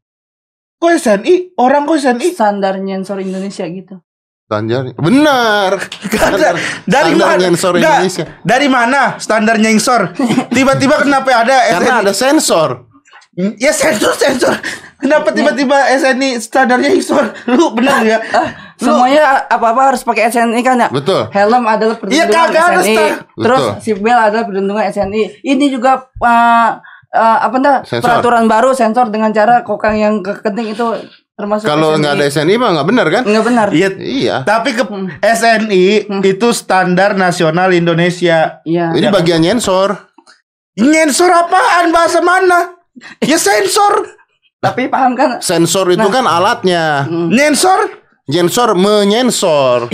Kok 0.81 0.93
SNI? 0.97 1.61
Orang 1.61 1.85
kok 1.85 2.01
SNI? 2.01 2.29
standar 2.33 2.81
nyensor 2.81 3.21
Indonesia 3.21 3.69
gitu. 3.69 4.01
Standar. 4.49 4.97
Benar. 4.97 5.71
Standar. 6.09 6.55
Dari 6.89 7.13
Standar 7.13 7.37
mana? 7.37 7.49
Nggak. 7.53 7.97
Indonesia. 8.01 8.25
Dari 8.45 8.69
mana 8.73 9.01
standar 9.21 9.57
nyengsor? 9.61 10.03
Tiba-tiba 10.53 11.05
kenapa 11.05 11.45
ada 11.45 11.57
Karena 11.69 12.01
SNI? 12.01 12.03
ada 12.05 12.13
sensor. 12.17 12.71
Ya 13.61 13.73
sensor 13.77 14.17
sensor. 14.17 14.57
Kenapa 15.01 15.37
tiba-tiba 15.37 15.89
SNI 16.01 16.41
standarnya 16.41 16.97
nyengsor? 16.97 17.33
Lu 17.53 17.73
benar 17.77 18.05
ya? 18.05 18.21
Semuanya 18.75 19.47
apa-apa 19.47 19.95
harus 19.95 20.03
pakai 20.03 20.31
SNI 20.31 20.63
kan 20.67 20.77
ya? 20.81 20.89
Betul. 20.91 21.31
Helm 21.31 21.65
adalah 21.65 21.95
Iya, 21.95 22.27
perlindungan 22.27 22.35
kagak 22.35 22.65
ada 22.65 22.81
SNI. 22.83 22.97
Terus 23.39 23.63
seatbelt 23.83 24.21
adalah 24.21 24.45
perlindungan 24.47 24.85
SNI. 24.91 25.23
Ini 25.47 25.67
juga 25.71 26.11
uh, 26.19 26.71
uh, 27.15 27.39
apa 27.47 27.57
Sensor. 27.87 28.03
peraturan 28.03 28.45
baru 28.51 28.75
sensor 28.75 29.07
dengan 29.15 29.31
cara 29.31 29.63
kokang 29.63 29.95
yang 29.95 30.15
kekenting 30.21 30.75
itu 30.75 30.87
termasuk 31.35 31.67
Kalau 31.67 31.99
nggak 31.99 32.15
ada 32.19 32.27
SNI 32.27 32.55
mah 32.59 32.71
nggak 32.75 32.89
benar 32.91 33.07
kan? 33.11 33.23
Nggak 33.23 33.45
benar. 33.47 33.69
Iya. 33.71 33.89
Iya. 33.99 34.37
Tapi 34.43 34.75
ke 34.75 34.83
SNI 35.23 35.85
itu 36.27 36.49
standar 36.51 37.15
nasional 37.15 37.71
Indonesia. 37.71 38.59
Iya. 38.67 38.91
Ini 38.95 39.07
bagian 39.15 39.43
nyensor. 39.43 40.11
Nyensor 40.75 41.31
apaan? 41.31 41.95
Bahasa 41.95 42.19
mana? 42.19 42.75
Ya 43.23 43.39
sensor. 43.39 44.19
Tapi 44.59 44.89
paham 44.89 45.13
kan? 45.15 45.39
Sensor 45.45 45.93
itu 45.93 46.09
kan 46.11 46.25
alatnya. 46.27 47.05
Nyensor 47.11 48.04
Nyensor 48.25 48.73
menyensor. 48.73 49.93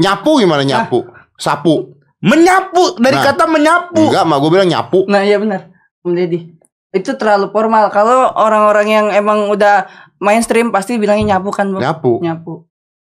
Nyapu 0.00 0.40
gimana 0.40 0.64
nyapu? 0.64 1.04
Sapu. 1.36 1.92
menyapu 2.26 2.96
dari 2.98 3.14
Nah. 3.20 3.24
kata 3.28 3.44
menyapu. 3.46 4.02
Enggak, 4.08 4.24
mah 4.24 4.40
gue 4.40 4.50
bilang 4.50 4.66
nyapu. 4.66 5.04
Nah, 5.06 5.22
iya 5.22 5.36
benar. 5.36 5.68
Om 6.02 6.16
Deddy. 6.16 6.48
Itu 6.90 7.14
terlalu 7.14 7.52
formal. 7.52 7.92
Kalau 7.92 8.32
orang-orang 8.34 8.88
yang 8.88 9.06
emang 9.12 9.52
udah 9.52 9.86
mainstream 10.18 10.72
pasti 10.72 10.96
bilangnya 10.96 11.36
nyapu 11.36 11.52
kan, 11.52 11.70
Bang? 11.70 11.84
Nyapu. 11.84 12.18
Nyapu. 12.24 12.66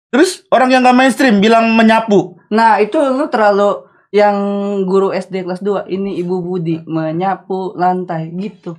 Terus 0.09 0.47
orang 0.49 0.71
yang 0.71 0.81
gak 0.87 0.97
mainstream 0.97 1.43
bilang 1.43 1.75
menyapu. 1.75 2.39
Nah, 2.49 2.79
itu 2.79 2.95
lu 2.95 3.27
terlalu 3.27 3.85
yang 4.13 4.37
guru 4.85 5.09
SD 5.09 5.41
kelas 5.41 5.59
2 5.65 5.89
ini 5.89 6.21
Ibu 6.21 6.35
Budi 6.45 6.85
menyapu 6.85 7.73
lantai 7.73 8.29
gitu. 8.37 8.77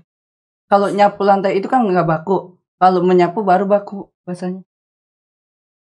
Kalau 0.70 0.88
nyapu 0.88 1.26
lantai 1.26 1.58
itu 1.58 1.66
kan 1.66 1.82
nggak 1.82 2.06
baku. 2.06 2.54
Kalau 2.78 3.02
menyapu 3.02 3.42
baru 3.42 3.66
baku 3.66 4.14
bahasanya. 4.22 4.62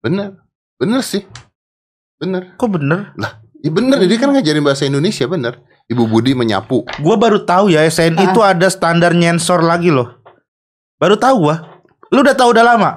Bener. 0.04 0.36
Bener 0.76 1.00
sih. 1.00 1.24
Bener. 2.20 2.52
Kok 2.54 2.76
bener? 2.76 3.16
Ya 3.64 3.72
bener, 3.72 3.96
dia 4.04 4.20
kan 4.20 4.28
ngajarin 4.28 4.60
bahasa 4.60 4.84
Indonesia 4.84 5.24
bener. 5.24 5.56
Ibu 5.88 6.04
Budi 6.04 6.36
menyapu. 6.36 6.84
Gua 7.00 7.16
baru 7.16 7.40
tahu 7.40 7.72
ya 7.72 7.80
SNI 7.82 8.20
Ah. 8.20 8.24
itu 8.28 8.40
ada 8.40 8.68
standar 8.68 9.16
nyensor 9.16 9.64
lagi 9.64 9.88
loh. 9.88 10.20
Baru 11.00 11.16
tahu 11.16 11.48
gua. 11.48 11.80
Lu 12.12 12.20
udah 12.20 12.36
tahu 12.36 12.52
udah 12.52 12.64
lama? 12.66 12.90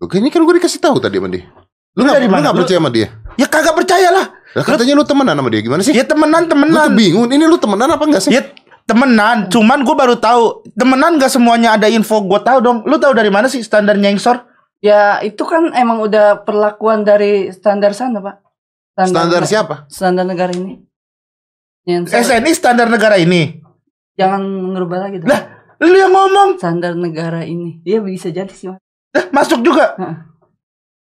Oke, 0.00 0.16
ini 0.16 0.32
kan 0.32 0.40
gue 0.40 0.54
dikasih 0.56 0.80
tahu 0.80 0.96
tadi 0.96 1.20
sama 1.20 1.28
dia. 1.28 1.44
Lu 1.92 2.00
Lu 2.00 2.00
nggak 2.06 2.16
dari 2.16 2.26
lu 2.26 2.32
Lu- 2.32 2.58
percaya 2.62 2.78
sama 2.80 2.90
dia? 2.90 3.08
Ya 3.36 3.46
kagak 3.46 3.74
percaya 3.76 4.08
lah. 4.08 4.26
Lah 4.56 4.64
katanya 4.64 4.94
lu 4.96 5.04
temenan 5.04 5.34
sama 5.36 5.48
dia 5.52 5.60
gimana 5.60 5.82
sih? 5.84 5.92
Ya 5.92 6.04
temenan 6.06 6.42
Lu 6.42 6.48
tuh 6.48 6.52
temenan. 6.56 6.88
bingung. 6.96 7.28
Ini 7.28 7.44
lu 7.44 7.58
temenan 7.60 7.88
apa 7.92 8.04
enggak 8.06 8.22
sih? 8.24 8.30
Ya 8.32 8.42
temenan. 8.84 9.52
Cuman 9.52 9.84
gua 9.84 9.94
baru 9.94 10.16
tahu 10.16 10.64
temenan 10.72 11.20
gak 11.20 11.28
semuanya 11.28 11.76
ada 11.76 11.86
info. 11.86 12.22
Gua 12.22 12.40
tahu 12.40 12.58
dong. 12.62 12.78
Lu 12.88 12.96
tahu 12.96 13.12
dari 13.12 13.28
mana 13.28 13.46
sih 13.46 13.60
standar 13.60 13.94
nyensor? 13.94 14.40
Ya, 14.78 15.18
itu 15.26 15.42
kan 15.42 15.74
emang 15.74 15.98
udah 15.98 16.46
perlakuan 16.46 17.02
dari 17.02 17.50
standar 17.50 17.94
sana, 17.98 18.22
Pak. 18.22 18.36
Standar 18.94 19.42
siapa? 19.46 19.74
Standar 19.90 20.26
negara 20.26 20.54
ini. 20.54 20.78
Nyensor. 21.86 22.18
SNI 22.18 22.52
standar 22.54 22.86
negara 22.86 23.18
ini. 23.18 23.58
Jangan 24.18 24.42
ngerubah 24.74 24.98
lagi 25.08 25.22
dong. 25.22 25.30
Lah, 25.30 25.42
lu 25.82 25.94
yang 25.94 26.14
ngomong. 26.14 26.58
Standar 26.58 26.94
negara 26.94 27.42
ini. 27.42 27.82
Iya 27.82 28.02
bisa 28.02 28.30
jadi 28.30 28.50
sih, 28.50 28.70
Mas. 28.70 28.82
Lah, 29.14 29.26
masuk 29.34 29.62
juga. 29.62 29.94
Heeh. 29.98 30.16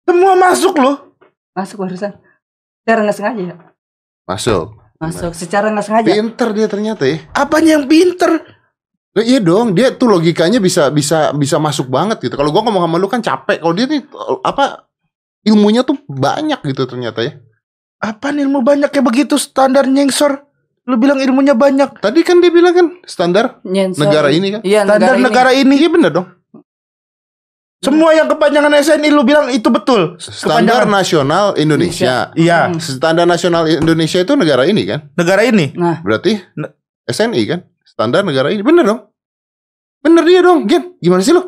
Semua 0.06 0.34
masuk 0.38 0.74
loh. 0.78 1.18
Masuk 1.58 1.82
barusan. 1.82 2.14
Secara 2.86 3.00
nggak 3.02 3.18
sengaja 3.18 3.44
ya. 3.54 3.56
Masuk. 4.30 4.78
Masuk 5.02 5.34
secara 5.34 5.74
nggak 5.74 5.86
sengaja. 5.86 6.10
Pinter 6.14 6.50
dia 6.54 6.68
ternyata 6.70 7.04
ya. 7.10 7.18
Apanya 7.34 7.82
yang 7.82 7.86
pinter? 7.90 8.55
Lah, 9.16 9.24
iya 9.24 9.40
dong, 9.40 9.72
dia 9.72 9.96
tuh 9.96 10.12
logikanya 10.12 10.60
bisa 10.60 10.92
bisa 10.92 11.32
bisa 11.32 11.56
masuk 11.56 11.88
banget 11.88 12.20
gitu. 12.20 12.36
Kalau 12.36 12.52
gua 12.52 12.68
ngomong 12.68 12.84
sama 12.84 13.00
lu 13.00 13.08
kan 13.08 13.24
capek. 13.24 13.64
Kalau 13.64 13.72
dia 13.72 13.88
nih 13.88 14.04
apa 14.44 14.92
ilmunya 15.42 15.82
tuh 15.82 15.96
banyak 16.04 16.60
gitu 16.68 16.84
ternyata 16.84 17.24
ya. 17.24 17.40
Apaan 17.96 18.38
ilmu 18.38 18.60
banyak 18.60 18.92
kayak 18.92 19.08
begitu 19.08 19.40
standar 19.40 19.88
nyensor? 19.88 20.44
Lu 20.86 21.00
bilang 21.00 21.18
ilmunya 21.18 21.56
banyak. 21.56 21.98
Tadi 21.98 22.22
kan 22.22 22.44
dia 22.44 22.52
bilang 22.52 22.76
kan 22.76 22.88
standar 23.08 23.58
Nyensor. 23.64 24.06
negara 24.06 24.30
ini 24.30 24.48
kan. 24.54 24.62
Iya, 24.62 24.86
Standar 24.86 25.16
negara 25.18 25.50
ini. 25.50 25.74
Iya 25.80 25.90
bener 25.90 26.12
dong. 26.12 26.28
Semua 27.80 28.14
yang 28.14 28.26
kepanjangan 28.26 28.74
SNI 28.76 29.10
lu 29.10 29.22
bilang 29.22 29.46
itu 29.48 29.70
betul. 29.70 30.18
Standar 30.18 30.86
Kepanjangan. 30.86 30.90
nasional 30.92 31.46
Indonesia. 31.56 32.34
Iya, 32.34 32.60
Hmm. 32.70 32.82
Standar 32.82 33.26
nasional 33.26 33.64
Indonesia 33.66 34.20
itu 34.20 34.34
negara 34.34 34.66
ini 34.66 34.84
kan? 34.86 35.10
negara 35.14 35.42
ini. 35.42 35.70
Nah, 35.74 36.02
Berarti 36.02 36.34
SNI 37.06 37.42
kan? 37.46 37.60
Standar 37.96 38.28
negara 38.28 38.52
ini. 38.52 38.60
Bener 38.60 38.84
dong? 38.84 39.02
Bener 40.04 40.24
dia 40.28 40.44
dong, 40.44 40.68
Gen. 40.68 41.00
Gimana 41.00 41.24
sih 41.24 41.32
lu? 41.32 41.42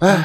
Ah. 0.00 0.24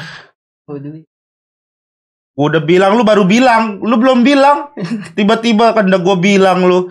Gua 2.34 2.50
udah 2.50 2.62
bilang 2.64 2.96
lu 2.96 3.04
baru 3.04 3.22
bilang, 3.22 3.78
lu 3.78 3.94
belum 3.94 4.24
bilang. 4.24 4.72
Tiba-tiba 5.14 5.70
kan 5.70 5.86
udah 5.86 6.00
gua 6.00 6.16
bilang 6.16 6.64
lu. 6.64 6.88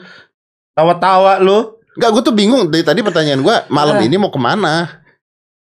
Tawa-tawa 0.72 1.42
lu. 1.42 1.82
Enggak, 1.94 2.10
gue 2.10 2.24
tuh 2.25 2.34
bingung 2.34 2.74
dari 2.74 2.82
tadi 2.82 3.06
pertanyaan 3.06 3.46
gue 3.46 3.56
malam 3.70 4.01
Ah. 4.01 4.01
ini 4.01 4.18
mau 4.18 4.34
ke 4.34 4.42
mana? 4.42 4.89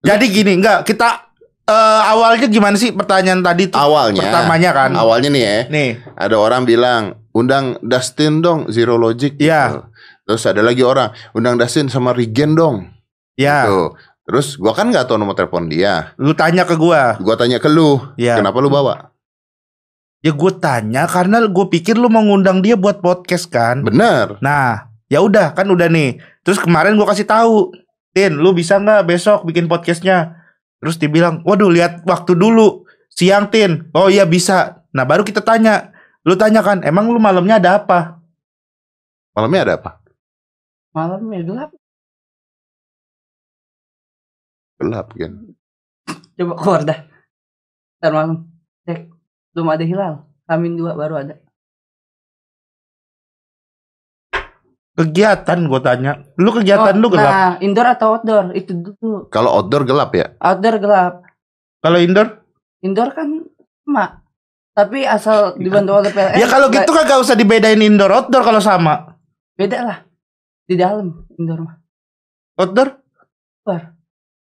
Jadi 0.07 0.31
gini, 0.31 0.55
enggak 0.55 0.87
kita 0.87 1.35
eh, 1.67 2.01
awalnya 2.07 2.47
gimana 2.47 2.79
sih 2.79 2.95
pertanyaan 2.95 3.43
tadi 3.43 3.67
tuh? 3.67 3.79
Awalnya, 3.79 4.23
Pertamanya 4.23 4.71
kan. 4.71 4.91
awalnya 4.95 5.31
nih 5.35 5.43
ya, 5.43 5.57
Nih, 5.67 5.91
ada 6.15 6.39
orang 6.39 6.63
bilang 6.63 7.19
undang 7.35 7.75
Dustin 7.83 8.39
dong, 8.39 8.71
Zero 8.71 8.95
Logic. 8.95 9.35
Iya. 9.35 9.63
gitu. 9.67 9.83
Terus 10.23 10.43
ada 10.47 10.63
lagi 10.63 10.81
orang 10.81 11.11
undang 11.33 11.59
Dustin 11.59 11.87
sama 11.87 12.15
Regen 12.15 12.55
dong. 12.55 12.89
ya, 13.35 13.67
Tuh. 13.67 13.97
Terus 14.23 14.55
gua 14.55 14.71
kan 14.71 14.87
nggak 14.87 15.11
tahu 15.11 15.19
nomor 15.19 15.35
telepon 15.35 15.67
dia. 15.67 16.15
lu 16.15 16.31
tanya 16.33 16.63
ke 16.63 16.79
gua. 16.79 17.19
Gua 17.19 17.35
tanya 17.35 17.59
ke 17.59 17.67
lu, 17.67 17.99
Ya. 18.15 18.39
kenapa 18.39 18.63
lu 18.63 18.71
bawa? 18.71 19.11
Ya 20.23 20.31
gue 20.31 20.53
tanya 20.55 21.11
karena 21.11 21.43
gue 21.43 21.67
pikir 21.67 21.99
lu 21.99 22.07
mau 22.07 22.23
ngundang 22.23 22.63
dia 22.63 22.79
buat 22.79 23.03
podcast 23.03 23.51
kan. 23.51 23.83
Bener. 23.83 24.39
Nah, 24.39 24.87
ya 25.11 25.19
udah 25.19 25.51
kan 25.51 25.67
udah 25.67 25.91
nih. 25.91 26.23
Terus 26.47 26.63
kemarin 26.63 26.95
gua 26.95 27.11
kasih 27.11 27.27
tahu, 27.27 27.75
Tin, 28.15 28.39
lu 28.39 28.55
bisa 28.55 28.79
nggak 28.79 29.03
besok 29.03 29.43
bikin 29.43 29.67
podcastnya? 29.67 30.39
Terus 30.79 31.03
dia 31.03 31.11
bilang, 31.11 31.43
waduh 31.43 31.67
lihat 31.67 32.07
waktu 32.07 32.39
dulu, 32.39 32.87
siang 33.11 33.51
Tin. 33.51 33.91
Oh 33.91 34.07
iya 34.07 34.23
bisa. 34.23 34.87
Nah 34.95 35.03
baru 35.03 35.27
kita 35.27 35.43
tanya, 35.43 35.91
lu 36.23 36.39
tanya 36.39 36.63
kan, 36.63 36.87
emang 36.87 37.11
lu 37.11 37.19
malamnya 37.19 37.59
ada 37.59 37.83
apa? 37.83 38.23
Malamnya 39.35 39.61
ada 39.67 39.75
apa? 39.83 39.91
Malam 40.93 41.25
ya 41.33 41.41
gelap. 41.41 41.71
Gelap 44.77 45.09
kan. 45.17 45.33
Coba 46.37 46.55
keluar 46.61 46.81
dah. 46.85 46.99
Ntar 48.01 48.13
malam. 48.13 48.37
Cek. 48.85 49.01
Belum 49.57 49.69
ada 49.73 49.85
hilal. 49.85 50.13
Amin 50.49 50.77
dua 50.77 50.93
baru 50.93 51.25
ada. 51.25 51.35
Kegiatan 54.93 55.59
gue 55.65 55.81
tanya. 55.81 56.13
Lu 56.37 56.53
kegiatan 56.53 56.93
lu 57.01 57.09
Oh, 57.09 57.13
gelap. 57.17 57.33
Nah, 57.33 57.53
indoor 57.65 57.89
atau 57.97 58.07
outdoor? 58.13 58.53
Itu 58.53 58.77
dulu. 58.77 59.33
Kalau 59.33 59.49
outdoor 59.57 59.89
gelap 59.89 60.13
ya? 60.13 60.37
Outdoor 60.37 60.77
gelap. 60.77 61.15
Kalau 61.81 61.97
indoor? 61.97 62.45
Indoor 62.85 63.17
kan 63.17 63.29
sama. 63.89 64.21
Tapi 64.73 65.05
asal 65.09 65.57
dibantu 65.57 66.01
oleh 66.01 66.13
PLN. 66.13 66.37
ya 66.41 66.49
kalau 66.49 66.73
gitu 66.73 66.89
kagak 66.93 67.21
usah 67.21 67.37
dibedain 67.37 67.81
indoor 67.81 68.09
outdoor 68.13 68.45
kalau 68.45 68.61
sama. 68.61 69.17
beda 69.53 69.79
lah. 69.85 69.99
Di 70.73 70.81
dalam 70.81 71.29
indoor 71.37 71.61
mah. 71.61 71.77
Outdoor? 72.57 72.89
Luar. 73.63 73.83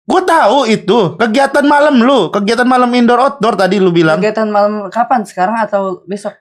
Gue 0.03 0.21
tahu 0.21 0.57
itu 0.67 0.99
kegiatan 1.15 1.65
malam 1.65 1.95
lu, 1.97 2.29
kegiatan 2.29 2.67
malam 2.67 2.91
indoor 2.91 3.17
outdoor 3.19 3.57
tadi 3.57 3.81
lu 3.81 3.89
bilang. 3.89 4.21
Kegiatan 4.21 4.45
malam 4.45 4.73
kapan? 4.87 5.25
Sekarang 5.25 5.57
atau 5.57 6.05
besok? 6.05 6.37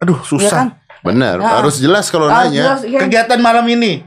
Aduh 0.00 0.16
susah. 0.22 0.48
kan? 0.50 0.68
Bener. 1.02 1.36
Nah. 1.36 1.60
Harus 1.60 1.76
jelas 1.76 2.08
kalau 2.08 2.24
Ah, 2.26 2.46
nanya. 2.46 2.72
jelas, 2.72 2.80
iya. 2.84 2.98
Kegiatan 2.98 3.36
malam 3.38 3.68
ini. 3.68 4.00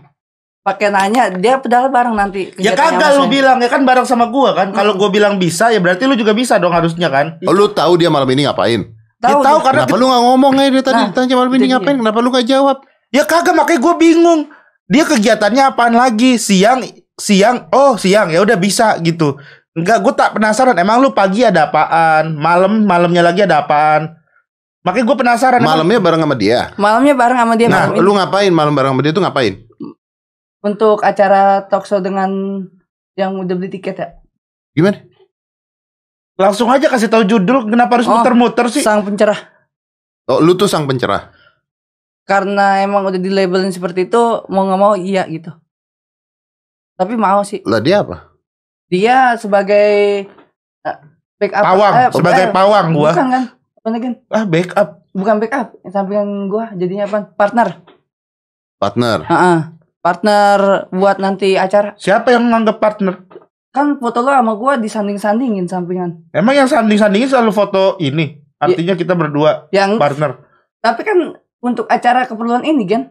Pakai 0.64 0.90
nanya, 0.90 1.28
dia 1.30 1.60
pedal 1.60 1.92
bareng 1.92 2.16
nanti. 2.16 2.50
Ya 2.56 2.74
kagak 2.74 3.20
lu 3.20 3.28
bilang 3.28 3.60
ya 3.60 3.68
kan 3.68 3.84
bareng 3.84 4.08
sama 4.08 4.26
gua 4.26 4.56
kan. 4.56 4.72
Kalau 4.72 4.96
gua 4.96 5.12
bilang 5.12 5.36
bisa 5.36 5.70
ya 5.70 5.78
berarti 5.78 6.08
lu 6.08 6.16
juga 6.16 6.34
bisa 6.34 6.56
dong 6.56 6.72
harusnya 6.72 7.12
kan. 7.12 7.38
Oh, 7.44 7.54
lu 7.54 7.70
tahu 7.70 8.00
dia 8.00 8.08
malam 8.08 8.26
ini 8.28 8.48
ngapain? 8.48 8.90
Tahu, 9.20 9.30
Ya, 9.30 9.44
tahu 9.44 9.58
dia. 9.60 9.66
karena 9.66 9.82
Kenapa 9.84 9.96
lu 9.96 10.06
nggak 10.08 10.24
ngomong 10.24 10.52
aja 10.56 10.64
dari 10.66 10.82
tadi 10.82 10.96
Nah, 10.98 11.08
ditanya 11.12 11.36
malam 11.36 11.52
ini 11.52 11.66
ngapain? 11.70 11.94
dia. 11.94 12.02
Kenapa 12.02 12.18
lu 12.18 12.30
nggak 12.32 12.48
jawab? 12.48 12.78
Ya 13.12 13.24
kagak 13.24 13.54
makanya 13.54 13.80
gua 13.80 13.96
bingung. 14.00 14.42
Dia 14.88 15.04
kegiatannya 15.08 15.74
apaan 15.74 15.96
lagi? 15.96 16.36
Siang 16.36 16.84
siang 17.14 17.70
oh 17.72 17.96
siang 17.96 18.34
ya 18.34 18.42
udah 18.42 18.58
bisa 18.58 18.98
gitu. 19.00 19.38
Enggak, 19.74 20.06
gua 20.06 20.14
tak 20.14 20.38
penasaran 20.38 20.78
emang 20.78 21.02
lu 21.02 21.14
pagi 21.16 21.42
ada 21.42 21.70
apaan? 21.70 22.38
Malam 22.38 22.86
malamnya 22.86 23.26
lagi 23.26 23.42
ada 23.46 23.66
apaan? 23.66 24.20
Makanya 24.84 25.06
gue 25.08 25.18
penasaran. 25.18 25.60
emang 25.64 25.80
Malamnya 25.80 26.00
bareng 26.04 26.22
sama 26.28 26.36
dia. 26.36 26.76
Malamnya 26.76 27.16
bareng 27.16 27.40
sama 27.40 27.54
dia 27.56 27.68
Nah, 27.72 27.88
lu 27.96 28.12
ngapain 28.20 28.52
malam 28.52 28.76
bareng 28.76 28.92
sama 28.92 29.02
dia 29.02 29.16
tuh 29.16 29.24
ngapain? 29.24 29.64
untuk 30.64 31.04
acara 31.04 31.68
talk 31.68 31.84
show 31.84 32.00
dengan 32.00 32.32
yang 33.20 33.36
udah 33.36 33.54
beli 33.54 33.70
tiket 33.70 34.00
ya. 34.00 34.10
Gimana? 34.74 35.04
Langsung 36.40 36.72
aja 36.72 36.88
kasih 36.90 37.12
tahu 37.12 37.28
judul 37.28 37.70
kenapa 37.70 38.00
harus 38.00 38.08
Oh, 38.10 38.16
muter-muter 38.18 38.72
sih? 38.72 38.82
Sang 38.82 39.06
pencerah. 39.06 39.38
Oh, 40.26 40.40
lu 40.40 40.56
tuh 40.56 40.72
sang 40.72 40.88
pencerah. 40.88 41.30
Karena 42.24 42.80
emang 42.80 43.04
udah 43.04 43.20
di 43.20 43.28
labelin 43.28 43.72
seperti 43.72 44.08
itu 44.08 44.48
mau 44.48 44.64
nggak 44.64 44.80
mau 44.80 44.96
iya 44.96 45.28
gitu. 45.28 45.52
Tapi 46.96 47.20
mau 47.20 47.44
sih. 47.44 47.60
Lah 47.68 47.84
dia 47.84 48.00
apa? 48.00 48.32
Dia 48.88 49.36
sebagai 49.36 49.88
eh, 50.86 50.98
backup 51.42 51.64
Pawang, 51.66 51.94
eh, 51.98 52.10
sebagai 52.14 52.46
eh, 52.48 52.52
pawang 52.54 52.88
gua. 52.96 53.12
Bukan 53.12 53.28
kan? 53.28 53.44
Apa 53.52 53.88
lagi 53.92 54.04
kan? 54.08 54.16
Ah, 54.32 54.46
backup. 54.48 54.90
Bukan 55.14 55.36
backup, 55.44 55.68
sampingan 55.92 56.48
gua 56.48 56.72
jadinya 56.78 57.06
apa? 57.10 57.20
Partner. 57.36 57.68
Partner. 58.80 59.18
Heeh. 59.28 59.60
Partner 60.04 60.58
buat 60.92 61.18
nanti 61.20 61.56
acara. 61.56 61.96
Siapa 62.00 62.32
yang 62.36 62.52
nganggap 62.52 62.78
partner? 62.80 63.24
Kan 63.74 63.98
foto 63.98 64.22
lo 64.22 64.32
sama 64.32 64.54
gua 64.56 64.78
disanding-sandingin 64.78 65.66
sampingan. 65.66 66.30
Emang 66.32 66.54
yang 66.56 66.70
sanding-sandingin 66.70 67.28
selalu 67.28 67.52
foto 67.52 67.98
ini. 68.00 68.38
Artinya 68.64 68.96
kita 68.96 69.12
berdua 69.12 69.68
Yang 69.76 70.00
partner. 70.00 70.32
tapi 70.80 71.04
kan 71.04 71.36
untuk 71.64 71.88
acara 71.88 72.28
keperluan 72.28 72.62
ini 72.62 72.84
kan 72.84 73.04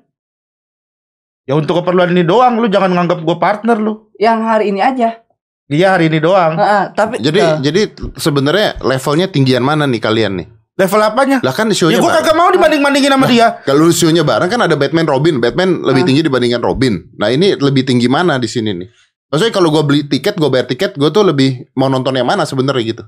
Ya 1.42 1.58
untuk 1.58 1.82
keperluan 1.82 2.14
ini 2.14 2.22
doang, 2.22 2.54
lu 2.54 2.70
jangan 2.70 2.94
nganggap 2.94 3.18
gue 3.18 3.36
partner 3.36 3.74
lu. 3.74 4.06
yang 4.14 4.46
hari 4.46 4.70
ini 4.70 4.78
aja. 4.78 5.18
Iya 5.66 5.98
hari 5.98 6.06
ini 6.06 6.22
doang. 6.22 6.54
Heeh, 6.54 6.94
tapi 6.94 7.18
Jadi 7.18 7.38
eh, 7.42 7.58
jadi 7.58 7.80
sebenarnya 8.14 8.78
levelnya 8.78 9.26
tinggian 9.26 9.64
mana 9.64 9.82
nih 9.82 9.98
kalian 9.98 10.38
nih? 10.38 10.46
Level 10.78 11.02
apanya? 11.02 11.42
Lah 11.42 11.50
kan 11.50 11.66
Ya 11.66 11.74
show-nya 11.74 11.98
gue 11.98 12.06
bareng. 12.06 12.22
kagak 12.22 12.36
mau 12.38 12.46
dibanding-bandingin 12.46 13.10
sama 13.10 13.26
dia. 13.26 13.58
Kalau 13.66 13.90
show-nya 13.90 14.22
bareng 14.22 14.46
kan 14.48 14.60
ada 14.62 14.78
Batman 14.78 15.02
Robin. 15.04 15.42
Batman 15.42 15.82
lebih 15.82 16.06
tinggi 16.06 16.22
dibandingkan 16.22 16.62
Robin. 16.62 17.10
Nah, 17.18 17.28
ini 17.28 17.58
lebih 17.58 17.82
tinggi 17.82 18.06
mana 18.06 18.38
di 18.38 18.46
sini 18.46 18.70
nih? 18.72 18.88
Maksudnya 19.26 19.50
kalau 19.50 19.74
gue 19.74 19.82
beli 19.82 20.00
tiket, 20.06 20.38
gue 20.38 20.46
bayar 20.46 20.70
tiket, 20.70 20.94
gue 20.94 21.10
tuh 21.10 21.26
lebih 21.26 21.66
mau 21.74 21.90
nonton 21.90 22.14
yang 22.14 22.28
mana 22.28 22.46
sebenarnya 22.46 22.84
gitu? 22.86 23.02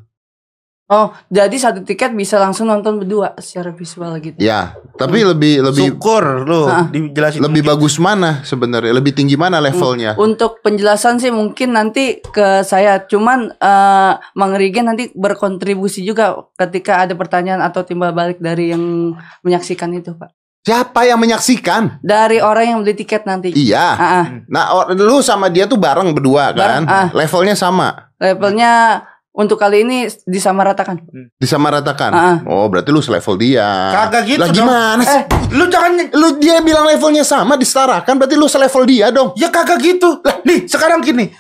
Oh, 0.89 1.13
jadi 1.29 1.57
satu 1.57 1.81
tiket 1.81 2.13
bisa 2.13 2.37
langsung 2.37 2.69
nonton 2.69 3.01
berdua 3.01 3.33
secara 3.39 3.73
visual 3.73 4.17
gitu. 4.21 4.37
Ya, 4.37 4.77
tapi 4.95 5.25
lebih 5.25 5.65
lebih 5.65 5.97
Syukur 5.97 6.45
lu 6.45 6.67
Ah. 6.67 6.87
dijelasin. 6.89 7.41
lebih 7.41 7.63
bagus 7.65 7.97
mana 7.97 8.45
sebenarnya? 8.45 8.93
Lebih 8.93 9.13
tinggi 9.13 9.37
mana 9.37 9.61
levelnya? 9.61 10.17
Untuk 10.17 10.61
penjelasan 10.61 11.19
sih 11.19 11.33
mungkin 11.33 11.73
nanti 11.73 12.21
ke 12.21 12.61
saya, 12.63 13.01
cuman 13.05 13.55
eh 13.57 14.13
Mang 14.37 14.55
Rigen 14.55 14.87
nanti 14.87 15.09
berkontribusi 15.15 16.05
juga 16.05 16.37
ketika 16.57 17.05
ada 17.05 17.15
pertanyaan 17.15 17.63
atau 17.63 17.83
timbal 17.83 18.13
balik 18.13 18.41
dari 18.41 18.73
yang 18.73 19.15
menyaksikan 19.43 19.93
itu, 19.95 20.13
Pak. 20.15 20.31
Siapa 20.65 21.05
yang 21.05 21.21
menyaksikan? 21.21 22.01
Dari 22.01 22.41
orang 22.41 22.65
yang 22.65 22.79
beli 22.81 22.97
tiket 22.97 23.29
nanti. 23.29 23.53
Iya. 23.53 23.85
Ah, 23.85 24.25
ah. 24.25 24.27
Nah, 24.49 24.65
lu 24.97 25.21
sama 25.21 25.53
dia 25.53 25.69
tuh 25.69 25.77
bareng 25.77 26.17
berdua 26.17 26.57
kan? 26.57 26.57
Bareng, 26.57 26.85
ah. 26.89 27.09
Levelnya 27.13 27.53
sama, 27.53 28.09
Levelnya 28.17 29.05
untuk 29.35 29.59
kali 29.59 29.83
ini 29.83 30.07
disamaratakan. 30.25 31.03
disamaratakan. 31.37 32.11
Ah, 32.11 32.23
ah. 32.23 32.37
Oh, 32.47 32.71
berarti 32.71 32.89
lu 32.89 33.03
selevel 33.03 33.35
dia. 33.35 33.67
Kagak 33.91 34.23
gitu 34.25 34.39
Lah 34.39 34.49
dong. 34.49 34.57
gimana 34.57 35.03
sih? 35.03 35.19
Eh, 35.19 35.23
Lu 35.53 35.67
jangan 35.67 35.91
Lu 36.15 36.39
dia 36.39 36.63
bilang 36.63 36.87
levelnya 36.87 37.23
sama 37.23 37.55
disetarakan, 37.55 38.15
berarti 38.15 38.35
lu 38.35 38.47
selevel 38.47 38.83
dia 38.85 39.11
dong. 39.11 39.35
ya 39.35 39.51
kagak 39.51 39.79
gitu. 39.79 40.23
Lah, 40.23 40.39
nih 40.41 40.65
sekarang 40.65 41.03
gini. 41.03 41.35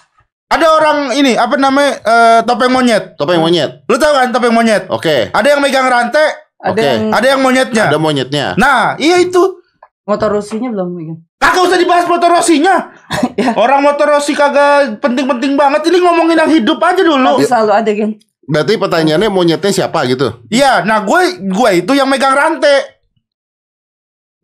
Ada 0.45 0.67
orang 0.71 0.99
ini 1.15 1.35
apa 1.35 1.55
namanya 1.55 1.93
eh, 1.99 2.41
topeng 2.43 2.71
monyet. 2.71 3.15
Topeng 3.15 3.39
monyet. 3.39 3.87
Lu 3.87 3.95
tahu 3.95 4.13
kan 4.13 4.29
topeng 4.31 4.53
monyet? 4.53 4.87
Oke. 4.87 5.31
Ada 5.31 5.55
yang 5.55 5.61
megang 5.63 5.87
rantai, 5.87 6.35
ada 6.57 6.71
Oke. 6.71 6.83
yang 6.83 7.03
ada 7.11 7.27
yang 7.27 7.41
monyetnya. 7.41 7.85
Ada 7.89 7.99
monyetnya. 7.99 8.47
Nah, 8.55 8.95
iya 8.99 9.19
itu. 9.19 9.63
motor 10.05 10.29
rusinya 10.31 10.69
belum 10.69 10.93
Rigen. 10.95 11.17
Kagak 11.41 11.65
usah 11.65 11.81
dibahas 11.81 12.05
motor 12.05 12.29
Rossi-nya. 12.29 12.93
Ya. 13.35 13.51
Orang 13.59 13.83
motor 13.83 14.07
Rossi 14.09 14.33
kagak 14.33 15.03
penting-penting 15.03 15.59
banget. 15.59 15.83
Ini 15.85 15.99
ngomongin 16.01 16.39
yang 16.39 16.51
hidup 16.51 16.79
aja 16.79 17.03
dulu. 17.03 17.37
Tapi 17.37 17.45
selalu 17.45 17.73
ada 17.75 17.91
kan. 17.93 18.11
Berarti 18.45 18.73
pertanyaannya 18.77 19.31
monyetnya 19.33 19.73
siapa 19.73 20.05
gitu? 20.07 20.45
Iya, 20.47 20.85
nah 20.85 21.03
gue 21.03 21.21
gue 21.43 21.71
itu 21.75 21.93
yang 21.97 22.07
megang 22.07 22.37
rantai. 22.37 22.85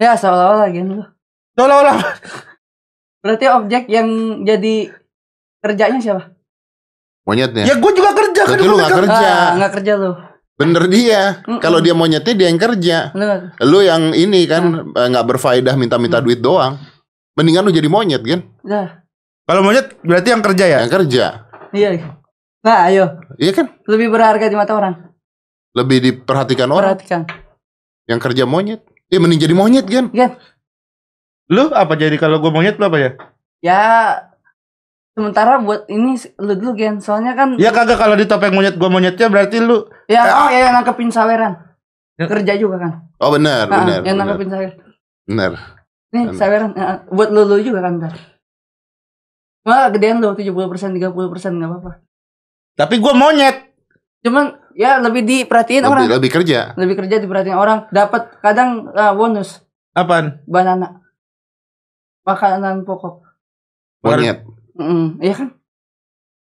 Ya 0.00 0.16
seolah-olah 0.16 0.68
kan 0.72 0.86
lu. 0.86 1.04
Seolah-olah 1.54 1.96
Berarti 3.20 3.44
objek 3.46 3.84
yang 3.86 4.08
jadi 4.42 4.88
kerjanya 5.60 6.00
siapa? 6.00 6.32
Monyetnya. 7.28 7.68
ya 7.68 7.76
gue 7.76 7.92
juga 7.92 8.16
kerja 8.16 8.42
kan 8.42 8.56
Berarti 8.56 8.64
gue 8.64 8.70
lu 8.72 8.76
nggak 8.80 8.90
megang- 8.90 9.00
kerja. 9.04 9.28
Ah, 9.28 9.50
nggak 9.54 9.72
kerja 9.76 9.92
lu. 9.94 10.10
Bener 10.56 10.84
dia. 10.88 11.22
Kalau 11.60 11.78
dia 11.78 11.92
monyetnya 11.92 12.34
dia 12.34 12.48
yang 12.48 12.60
kerja. 12.60 12.96
Lu 13.62 13.80
yang 13.80 14.16
ini 14.16 14.44
kan 14.44 14.88
eh, 14.88 15.06
nggak 15.08 15.26
berfaedah 15.26 15.76
minta-minta 15.76 16.18
duit 16.18 16.40
doang. 16.40 16.80
Mendingan 17.34 17.62
lu 17.62 17.72
jadi 17.72 17.86
monyet 17.86 18.22
kan? 18.22 18.40
Dah. 18.62 18.88
Kalau 19.44 19.62
monyet 19.62 19.98
berarti 20.00 20.28
yang 20.30 20.42
kerja 20.42 20.64
ya? 20.66 20.78
Yang 20.82 20.92
kerja. 20.92 21.24
Iya. 21.70 21.88
Nah, 22.60 22.78
ayo. 22.86 23.04
Iya 23.36 23.52
kan? 23.52 23.66
Lebih 23.86 24.10
berharga 24.10 24.46
di 24.46 24.54
mata 24.54 24.74
orang. 24.74 24.94
Lebih 25.70 25.98
diperhatikan 26.00 26.66
orang 26.68 26.92
Perhatikan. 26.92 27.22
yang 28.04 28.18
kerja 28.18 28.44
monyet. 28.44 28.82
Ya 29.06 29.18
mending 29.18 29.38
jadi 29.40 29.54
monyet 29.54 29.86
kan? 29.86 30.10
Gen, 30.10 30.32
Lu 31.46 31.70
apa 31.70 31.94
jadi 31.94 32.14
kalau 32.14 32.38
gue 32.38 32.50
monyet 32.50 32.78
lu 32.78 32.86
apa 32.86 32.98
ya? 32.98 33.10
ya 33.60 33.80
sementara 35.10 35.58
buat 35.58 35.84
ini 35.86 36.14
lu 36.36 36.52
dulu 36.54 36.72
Gen. 36.74 36.98
Soalnya 36.98 37.34
kan 37.34 37.54
Ya 37.56 37.70
kagak 37.70 37.98
kalau 37.98 38.14
di 38.14 38.24
topeng 38.24 38.50
monyet 38.50 38.74
gue 38.74 38.86
monyetnya 38.86 39.26
berarti 39.26 39.58
lu 39.58 39.86
ya 40.06 40.20
Eh, 40.20 40.34
oh 40.36 40.48
ya 40.48 40.58
yang 40.68 40.74
nangkepin 40.76 41.10
saweran. 41.10 41.54
Ya. 42.18 42.26
Kerja 42.26 42.52
juga 42.54 42.76
kan. 42.78 42.92
Oh 43.16 43.30
benar, 43.30 43.64
Ah, 43.64 43.78
benar. 43.78 43.98
yang 44.02 44.14
benar. 44.14 44.26
nangkepin 44.26 44.48
saweran. 44.48 44.76
Benar. 45.24 45.52
Nih, 46.10 46.26
Benar. 46.26 46.34
saweran 46.34 46.70
ah, 46.74 47.06
buat 47.06 47.30
lu, 47.30 47.46
lu 47.46 47.62
juga 47.62 47.86
kan 47.86 48.02
ntar. 48.02 48.14
Malah 49.62 49.92
gedean 49.94 50.18
lu 50.18 50.34
70% 50.34 50.50
30% 50.96 50.96
enggak 50.96 51.70
apa-apa. 51.70 51.92
tapi 52.74 52.96
gue 52.96 53.12
monyet. 53.12 53.56
Cuman 54.20 54.56
ya 54.72 54.96
lebih 54.98 55.22
diperhatiin 55.22 55.84
Lebih, 55.84 55.92
orang. 55.92 56.04
lebih 56.08 56.30
kerja. 56.32 56.72
Lebih 56.74 56.96
kerja 57.04 57.16
diperhatiin 57.20 57.56
orang. 57.56 57.86
Dapat 57.92 58.40
kadang 58.40 58.88
ah, 58.92 59.12
bonus 59.12 59.60
Apaan? 59.92 60.40
banana. 60.48 60.98
Makanan 62.24 62.82
pokok. 62.84 63.22
Monyet. 64.02 64.44
Mm, 64.74 65.20
iya 65.20 65.34
kan? 65.36 65.48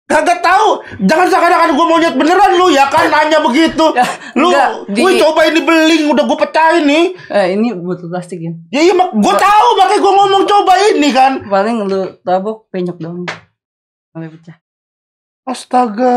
Kagak 0.07 0.39
tahu. 0.39 0.69
Jangan 1.03 1.27
seakan-akan 1.27 1.71
gue 1.75 1.83
monyet 1.85 2.15
beneran 2.15 2.55
lu 2.55 2.71
ya 2.71 2.87
kan 2.87 3.11
nanya 3.11 3.43
begitu. 3.43 3.91
Ya, 3.91 4.07
Lu, 4.35 4.49
enggak, 4.49 4.69
di- 4.87 5.03
gue 5.03 5.11
coba 5.19 5.41
ini 5.45 5.61
beling 5.61 6.03
udah 6.09 6.25
gue 6.25 6.39
pecahin 6.39 6.85
nih. 6.87 7.05
Eh, 7.27 7.47
ini 7.53 7.75
botol 7.75 8.07
plastik 8.07 8.39
ya. 8.39 8.55
Ya 8.71 8.81
iya 8.83 8.95
mak, 8.95 9.11
gue 9.13 9.35
tahu 9.35 9.69
makanya 9.75 9.99
gue 9.99 10.13
ngomong 10.15 10.43
coba 10.45 10.73
ini 10.89 11.09
kan. 11.11 11.33
Paling 11.43 11.77
lu 11.83 12.01
tabok 12.23 12.71
penyok 12.71 12.97
dong. 12.97 13.27
Sampai 14.09 14.31
pecah. 14.31 14.57
Astaga. 15.45 16.17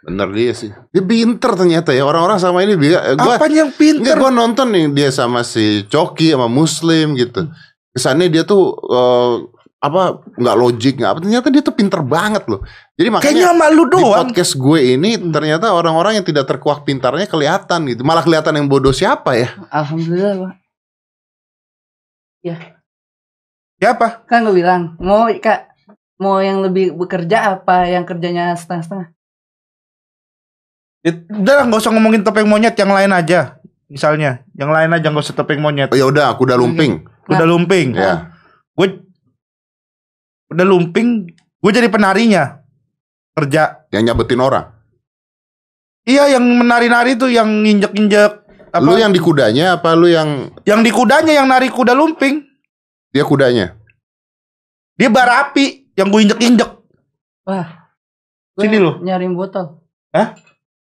Bener 0.00 0.28
dia 0.30 0.52
sih. 0.52 0.70
Dia 0.88 1.02
pinter 1.02 1.52
ternyata 1.54 1.90
ya. 1.90 2.02
Orang-orang 2.02 2.38
sama 2.38 2.62
ini 2.62 2.74
dia. 2.74 3.14
Gua, 3.14 3.34
Apa 3.34 3.46
yang 3.46 3.70
Enggak, 3.70 3.78
pinter? 3.78 4.14
gue 4.16 4.30
nonton 4.30 4.66
nih 4.68 4.86
dia 4.90 5.10
sama 5.10 5.42
si 5.42 5.84
Coki 5.84 6.32
sama 6.32 6.46
Muslim 6.46 7.14
gitu. 7.14 7.46
Kesannya 7.90 8.26
dia 8.26 8.42
tuh 8.42 8.74
eh, 8.74 9.34
apa 9.78 10.26
nggak 10.34 10.56
logik 10.58 10.98
nggak 10.98 11.10
apa 11.14 11.20
ternyata 11.22 11.46
dia 11.54 11.62
tuh 11.62 11.74
pinter 11.74 12.02
banget 12.02 12.42
loh. 12.50 12.66
Jadi 12.98 13.14
Kayaknya 13.14 13.14
makanya 13.14 13.44
sama 13.46 13.66
lu 13.70 13.84
di 13.86 13.94
doang. 13.94 14.26
podcast 14.26 14.52
gue 14.58 14.80
ini 14.98 15.10
ternyata 15.30 15.70
orang-orang 15.70 16.18
yang 16.18 16.26
tidak 16.26 16.50
terkuak 16.50 16.82
pintarnya 16.82 17.30
kelihatan 17.30 17.86
gitu. 17.86 18.02
Malah 18.02 18.26
kelihatan 18.26 18.58
yang 18.58 18.66
bodoh 18.66 18.90
siapa 18.90 19.38
ya? 19.38 19.54
Alhamdulillah, 19.70 20.34
Pak. 20.42 20.54
Siapa? 23.78 24.26
Kan 24.26 24.42
gue 24.50 24.58
bilang, 24.58 24.98
mau 24.98 25.30
Kak, 25.30 25.70
mau 26.18 26.42
yang 26.42 26.58
lebih 26.58 26.98
bekerja 26.98 27.58
apa 27.58 27.86
yang 27.86 28.02
kerjanya 28.02 28.58
setengah-setengah? 28.58 29.14
Ya, 31.06 31.12
Udah 31.30 31.54
lah, 31.62 31.64
nggak 31.70 31.80
usah 31.86 31.92
ngomongin 31.94 32.26
topeng 32.26 32.50
monyet 32.50 32.74
yang 32.74 32.90
lain 32.90 33.14
aja. 33.14 33.62
Misalnya, 33.86 34.42
yang 34.58 34.74
lain 34.74 34.90
aja 34.90 35.06
nggak 35.06 35.24
usah 35.30 35.38
topeng 35.38 35.62
monyet. 35.62 35.94
Oh, 35.94 35.98
ya 35.98 36.10
udah, 36.10 36.34
aku 36.34 36.42
udah 36.42 36.58
lumping. 36.58 37.06
Udah 37.30 37.46
lumping. 37.46 37.94
Ya. 37.94 38.34
Gue 38.74 39.06
udah 40.52 40.64
lumping. 40.64 41.28
Gue 41.58 41.70
jadi 41.74 41.88
penarinya. 41.90 42.62
Kerja. 43.34 43.86
Yang 43.92 44.02
nyabetin 44.12 44.40
orang. 44.40 44.66
Iya, 46.08 46.38
yang 46.38 46.44
menari-nari 46.44 47.20
tuh, 47.20 47.28
yang 47.28 47.48
injek-injek. 47.64 48.48
Apa? 48.72 48.84
Lu 48.84 49.00
yang 49.00 49.12
di 49.12 49.20
kudanya 49.20 49.80
apa 49.80 49.96
lu 49.96 50.12
yang 50.12 50.52
yang 50.68 50.84
di 50.84 50.92
kudanya 50.92 51.32
yang 51.32 51.48
nari 51.48 51.72
kuda 51.72 51.96
lumping. 51.96 52.44
dia 53.08 53.24
kudanya? 53.24 53.72
Dia 55.00 55.08
bara 55.08 55.48
api 55.48 55.88
yang 55.96 56.12
gue 56.12 56.20
injek-injek. 56.28 56.68
Wah. 57.48 57.88
Sini 58.60 58.76
lu. 58.76 59.00
Nyariin 59.00 59.32
botol. 59.32 59.80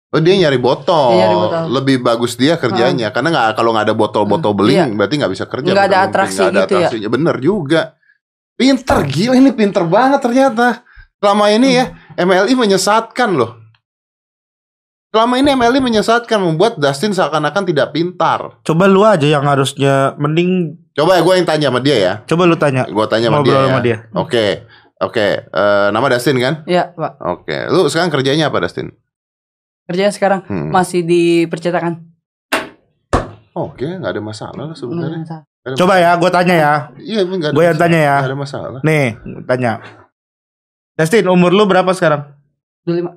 Oh 0.08 0.20
dia 0.24 0.34
nyari 0.40 0.56
botol. 0.56 1.12
Dia 1.12 1.20
nyari 1.28 1.36
botol. 1.36 1.64
Lebih 1.68 1.96
bagus 2.00 2.32
dia 2.40 2.56
kerjanya 2.56 3.12
karena 3.12 3.28
nggak 3.28 3.48
kalau 3.60 3.76
nggak 3.76 3.92
ada 3.92 3.94
botol-botol 3.94 4.56
Hmm, 4.56 4.60
beling 4.64 4.78
iya. 4.80 4.88
berarti 4.88 5.14
nggak 5.20 5.32
bisa 5.36 5.44
kerja. 5.44 5.68
Nggak 5.68 5.86
ada 5.92 5.98
atraksi 6.08 6.40
nggak 6.40 6.48
ada 6.48 6.60
gitu 6.64 6.72
ya? 6.74 6.78
atraksinya. 6.88 7.08
Bener 7.12 7.36
juga. 7.44 7.82
Pinter 8.58 9.06
gila 9.06 9.38
ini 9.38 9.54
pinter 9.54 9.86
banget 9.86 10.18
ternyata. 10.18 10.82
Selama 11.18 11.46
ini 11.48 11.78
ya 11.78 11.94
MLI 12.16 12.54
menyesatkan 12.54 13.30
loh. 13.32 13.54
Selama 15.08 15.38
ini 15.38 15.54
MLI 15.54 15.80
menyesatkan 15.80 16.36
membuat 16.36 16.76
Dustin 16.76 17.14
seakan-akan 17.14 17.64
tidak 17.64 17.94
pintar. 17.94 18.58
Coba 18.60 18.84
lu 18.84 19.02
aja 19.02 19.24
yang 19.24 19.46
harusnya 19.46 20.12
mending 20.18 20.76
Coba 20.92 21.14
ya 21.14 21.22
gue 21.22 21.32
yang 21.32 21.46
tanya 21.46 21.66
sama 21.70 21.78
dia 21.78 21.96
ya. 21.96 22.12
coba 22.26 22.42
lu 22.44 22.58
tanya. 22.58 22.82
Gue 22.84 23.06
tanya 23.06 23.30
sama 23.30 23.40
Ngobrol 23.40 23.54
dia. 23.54 23.62
sama 23.64 23.78
ya. 23.78 23.84
dia. 23.84 23.96
Oke. 24.12 24.46
Oke. 24.98 25.26
Eh, 25.46 25.86
nama 25.94 26.06
Dustin 26.10 26.36
kan? 26.36 26.54
Ya, 26.66 26.90
Pak. 26.90 27.12
Oke. 27.22 27.56
Lu 27.70 27.86
sekarang 27.86 28.10
kerjanya 28.10 28.50
apa 28.50 28.58
Dustin? 28.58 28.90
Kerjanya 29.86 30.10
sekarang 30.10 30.42
Hmm. 30.44 30.74
masih 30.74 31.00
di 31.00 31.46
percetakan. 31.46 32.02
Oke, 33.54 33.86
nggak 33.88 34.12
ada 34.12 34.20
masalah 34.20 34.70
lah 34.70 34.76
sebenarnya. 34.76 35.46
Coba 35.74 35.94
ya, 35.96 36.14
gue 36.14 36.30
tanya 36.30 36.54
ya. 36.54 36.72
Iya, 36.96 37.20
Gue 37.26 37.36
yang 37.36 37.74
masalah. 37.74 37.76
tanya 37.76 37.98
ya. 37.98 38.16
Nggak 38.16 38.30
ada 38.30 38.38
masalah. 38.38 38.80
Nih, 38.80 39.06
tanya. 39.44 39.72
Dustin, 40.94 41.26
umur 41.26 41.50
lu 41.50 41.64
berapa 41.64 41.90
sekarang? 41.92 42.32
dulu 42.80 42.94
lima. 42.96 43.12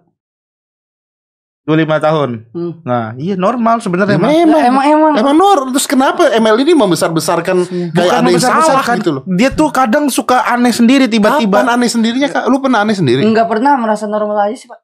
25 1.62 1.78
tahun. 2.02 2.30
Hmm. 2.52 2.74
Nah, 2.82 3.14
iya 3.16 3.38
normal 3.38 3.80
sebenarnya 3.80 4.18
Ya, 4.18 4.20
emang. 4.20 4.32
memang. 4.34 4.50
Lah, 4.52 4.64
emang 4.66 4.84
emang. 4.84 5.12
Emang 5.16 5.36
Nur, 5.38 5.60
terus 5.72 5.86
kenapa 5.86 6.28
ML 6.28 6.58
ini 6.60 6.74
membesar-besarkan 6.74 7.56
kayak 7.64 7.94
Bukan 7.94 8.02
ada 8.12 8.28
yang 8.28 8.42
salah 8.42 8.66
membesar-besarkan. 8.66 8.96
gitu 8.98 9.12
loh? 9.14 9.24
Dia 9.30 9.50
tuh 9.50 9.70
kadang 9.70 10.10
suka 10.10 10.42
aneh 10.44 10.74
sendiri 10.74 11.06
tiba-tiba. 11.06 11.62
Kapan 11.62 11.72
aneh 11.72 11.88
sendirinya 11.88 12.28
kak? 12.28 12.44
Lu 12.46 12.60
pernah 12.60 12.82
aneh 12.82 12.92
sendiri? 12.92 13.22
Enggak 13.22 13.46
pernah 13.46 13.78
merasa 13.78 14.04
normal 14.04 14.36
aja 14.44 14.58
sih, 14.58 14.68
Pak. 14.68 14.80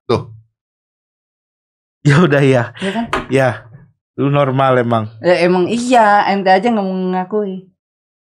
Ya 2.02 2.24
udah 2.24 2.40
ya. 2.40 2.64
Ya 2.78 2.92
kan? 2.94 3.04
Ya. 3.28 3.67
Lu 4.18 4.28
normal 4.28 4.82
emang. 4.82 5.14
Ya, 5.22 5.46
emang 5.46 5.70
iya, 5.70 6.26
ente 6.28 6.50
aja 6.50 6.68
nggak 6.68 6.84
mengakui. 6.84 7.70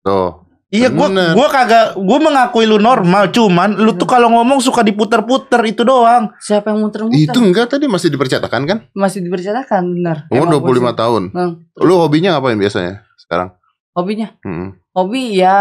Tuh. 0.01 0.43
Iya, 0.75 0.91
gua 0.91 1.07
gua 1.37 1.47
kagak 1.47 1.95
gua 1.95 2.19
mengakui 2.19 2.67
lu 2.67 2.83
normal, 2.83 3.31
cuman 3.31 3.79
lu 3.79 3.95
tuh 3.95 4.11
kalau 4.11 4.27
ngomong 4.27 4.59
suka 4.59 4.83
diputer-puter 4.83 5.63
itu 5.71 5.87
doang. 5.87 6.35
Siapa 6.43 6.75
yang 6.75 6.83
muter-muter? 6.83 7.31
Itu 7.31 7.39
enggak 7.39 7.71
tadi 7.71 7.87
masih 7.87 8.11
dipercatakan 8.11 8.67
kan? 8.67 8.79
masih 8.91 9.23
dipercatakan 9.23 9.87
benar. 9.87 10.27
Umur 10.35 10.51
Emang 10.51 10.59
25 10.59 10.67
bosnya. 10.67 10.93
tahun. 10.99 11.23
Hmm. 11.31 11.53
Lu 11.79 11.95
hobinya 12.03 12.35
ngapain 12.35 12.59
biasanya 12.59 13.07
sekarang? 13.23 13.55
Hobinya, 13.95 14.35
Hmm. 14.43 14.75
hobi 14.91 15.39
ya 15.39 15.55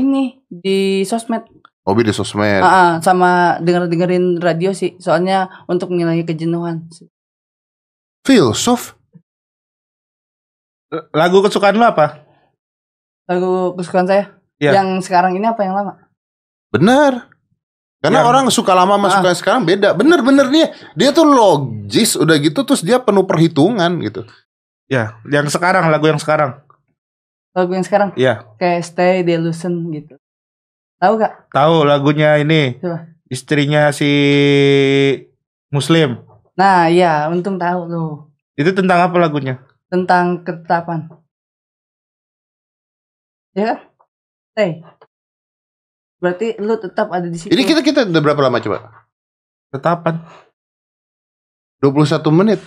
ini 0.00 0.40
di 0.48 1.04
sosmed. 1.04 1.44
Hobi 1.84 2.00
di 2.00 2.14
sosmed. 2.16 2.64
Ah, 2.64 3.04
sama 3.04 3.60
denger-dengerin 3.60 4.40
radio 4.40 4.72
sih. 4.72 4.96
Soalnya 4.96 5.50
untuk 5.68 5.92
mengurangi 5.92 6.24
kejenuhan. 6.24 6.88
Filsuf. 8.24 8.96
Lagu 11.12 11.40
kesukaan 11.40 11.74
lu 11.74 11.84
apa? 11.84 12.20
Lagu 13.24 13.72
kesukaan 13.74 14.04
saya. 14.04 14.36
Iya. 14.60 14.76
Yang 14.82 15.08
sekarang 15.08 15.32
ini 15.34 15.48
apa 15.48 15.64
yang 15.64 15.72
lama? 15.72 15.96
Benar. 16.68 17.32
Karena 18.02 18.18
Yang- 18.20 18.30
orang 18.34 18.44
suka 18.50 18.72
lama 18.74 18.98
sama 18.98 19.06
Ah. 19.08 19.14
suka 19.14 19.28
yang 19.30 19.40
sekarang 19.40 19.62
beda. 19.64 19.88
Bener-bener 19.94 20.46
dia. 20.50 20.66
Dia 20.92 21.10
tuh 21.10 21.24
logis 21.24 22.18
udah 22.18 22.36
gitu 22.36 22.60
terus 22.62 22.82
dia 22.82 22.98
penuh 22.98 23.24
perhitungan 23.24 23.88
gitu. 24.02 24.26
Ya, 24.90 25.16
yang 25.24 25.48
sekarang 25.48 25.88
lagu 25.88 26.04
yang 26.04 26.20
sekarang. 26.20 26.60
Lagu 27.54 27.72
yang 27.72 27.86
sekarang 27.86 28.12
Iya. 28.12 28.44
kayak 28.58 28.84
Stay 28.84 29.24
Delusion 29.24 29.88
gitu. 29.88 30.18
Tahu 31.00 31.16
gak? 31.16 31.48
Tahu 31.50 31.88
lagunya 31.88 32.36
ini. 32.36 32.76
Coba. 32.76 33.08
Istrinya 33.26 33.88
si 33.96 34.10
Muslim. 35.72 36.20
Nah, 36.52 36.92
iya, 36.92 37.26
untung 37.32 37.56
tahu 37.56 37.88
lu 37.88 38.04
Itu 38.52 38.76
tentang 38.76 39.00
apa 39.00 39.16
lagunya? 39.16 39.56
Tentang 39.92 40.40
ketetapan. 40.40 41.12
Ya 43.52 43.76
kan? 43.76 43.78
Stay. 44.56 44.72
Berarti 46.16 46.56
lu 46.56 46.80
tetap 46.80 47.12
ada 47.12 47.28
di 47.28 47.36
situ. 47.36 47.52
Ini 47.52 47.62
kita 47.68 47.84
kita 47.84 48.00
udah 48.08 48.22
berapa 48.24 48.40
lama 48.40 48.56
coba? 48.56 49.04
Tetapan. 49.68 50.24
21 51.84 52.24
menit. 52.32 52.60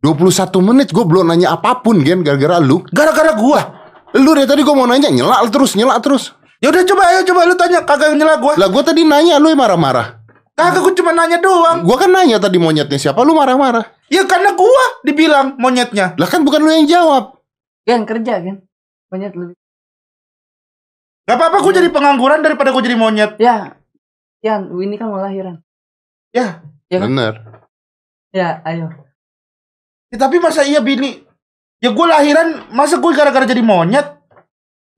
21 0.00 0.32
menit 0.64 0.88
gue 0.88 1.04
belum 1.04 1.28
nanya 1.28 1.52
apa 1.60 1.84
pun 1.84 2.00
Gen 2.00 2.24
gara-gara 2.24 2.56
lu. 2.56 2.80
Gara-gara 2.88 3.36
gua. 3.36 3.60
Lu 4.16 4.32
dari 4.32 4.48
tadi 4.48 4.64
gue 4.64 4.72
mau 4.72 4.88
nanya 4.88 5.12
nyela 5.12 5.44
terus 5.52 5.76
nyela 5.76 6.00
terus. 6.00 6.32
Ya 6.64 6.72
udah 6.72 6.80
coba 6.88 7.02
ayo 7.12 7.20
coba 7.28 7.40
lu 7.44 7.56
tanya 7.60 7.84
kagak 7.84 8.16
nyela 8.16 8.40
gua. 8.40 8.56
Lah 8.56 8.72
gue 8.72 8.80
tadi 8.80 9.04
nanya 9.04 9.36
lu 9.36 9.52
yang 9.52 9.60
marah-marah. 9.60 10.24
Kagak 10.56 10.80
gua 10.80 10.92
cuma 10.96 11.12
nanya 11.12 11.36
doang. 11.44 11.84
Gue 11.84 11.96
kan 12.00 12.08
nanya 12.08 12.40
tadi 12.40 12.56
monyetnya 12.56 12.96
siapa 12.96 13.20
lu 13.20 13.36
marah-marah. 13.36 13.99
Ya 14.10 14.26
karena 14.26 14.58
gua 14.58 14.84
dibilang 15.06 15.54
monyetnya. 15.56 16.18
Lah 16.18 16.28
kan 16.28 16.42
bukan 16.42 16.60
lu 16.60 16.70
yang 16.74 16.90
jawab. 16.90 17.38
Kan 17.86 18.02
kerja 18.04 18.42
kan? 18.42 18.66
Banyak 19.06 19.32
lebih. 19.38 19.56
Gak 21.30 21.38
apa-apa 21.38 21.62
gua 21.62 21.72
jadi 21.78 21.88
pengangguran 21.94 22.42
daripada 22.42 22.74
gua 22.74 22.82
jadi 22.82 22.98
monyet. 22.98 23.38
Ya. 23.38 23.78
Yan, 24.42 24.68
ini 24.82 24.98
kan 24.98 25.08
mau 25.08 25.22
lahiran. 25.22 25.62
Ya. 26.34 26.66
Ya 26.90 26.98
kan? 26.98 27.06
Bener. 27.06 27.34
Ya, 28.34 28.58
ayo. 28.66 28.90
Ya, 30.10 30.16
tapi 30.18 30.42
masa 30.42 30.66
iya 30.66 30.82
bini? 30.82 31.22
Ya 31.78 31.94
gua 31.94 32.18
lahiran 32.18 32.66
masa 32.74 32.98
gua 32.98 33.14
gara-gara 33.14 33.46
jadi 33.46 33.62
monyet? 33.62 34.19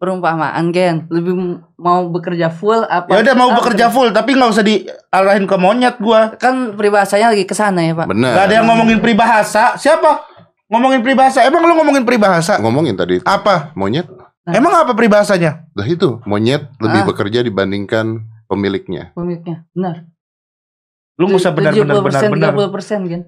Perumpamaan 0.02 0.74
Gen, 0.74 1.06
lebih 1.14 1.30
mau 1.78 2.10
bekerja 2.10 2.50
full 2.50 2.82
apa? 2.82 3.06
Ya 3.06 3.22
udah 3.22 3.34
mau 3.38 3.54
apa? 3.54 3.62
bekerja 3.62 3.86
full 3.86 4.10
tapi 4.10 4.34
nggak 4.34 4.50
usah 4.50 4.66
diarahin 4.66 5.46
ke 5.46 5.54
monyet 5.54 5.94
gua. 5.96 6.34
Kan 6.34 6.74
peribahasanya 6.74 7.30
lagi 7.30 7.46
ke 7.46 7.54
sana 7.54 7.86
ya, 7.86 7.94
Pak. 7.94 8.10
Bener. 8.10 8.34
Gak 8.34 8.50
ada 8.50 8.54
yang 8.58 8.66
ngomongin 8.66 8.98
peribahasa. 8.98 9.78
Siapa? 9.78 10.26
Ngomongin 10.66 11.06
peribahasa. 11.06 11.46
Emang 11.46 11.62
lu 11.62 11.78
ngomongin 11.78 12.02
peribahasa? 12.02 12.58
Ngomongin 12.58 12.98
tadi 12.98 13.22
Apa? 13.22 13.70
monyet. 13.78 14.10
Nah. 14.42 14.58
Emang 14.58 14.74
apa 14.74 14.90
peribahasanya? 14.90 15.70
Lah 15.70 15.86
itu 15.86 16.18
monyet 16.26 16.66
lebih 16.82 17.00
Ah. 17.00 17.06
bekerja 17.06 17.46
dibandingkan 17.46 18.26
pemiliknya. 18.50 19.14
Pemiliknya. 19.14 19.70
Benar. 19.70 20.10
Lu 21.14 21.30
nggak 21.30 21.38
usah 21.38 21.54
benar-benar 21.54 21.94
70%, 21.94 22.34
benar-benar. 22.34 22.50
30% 22.58 23.00
kan. 23.06 23.20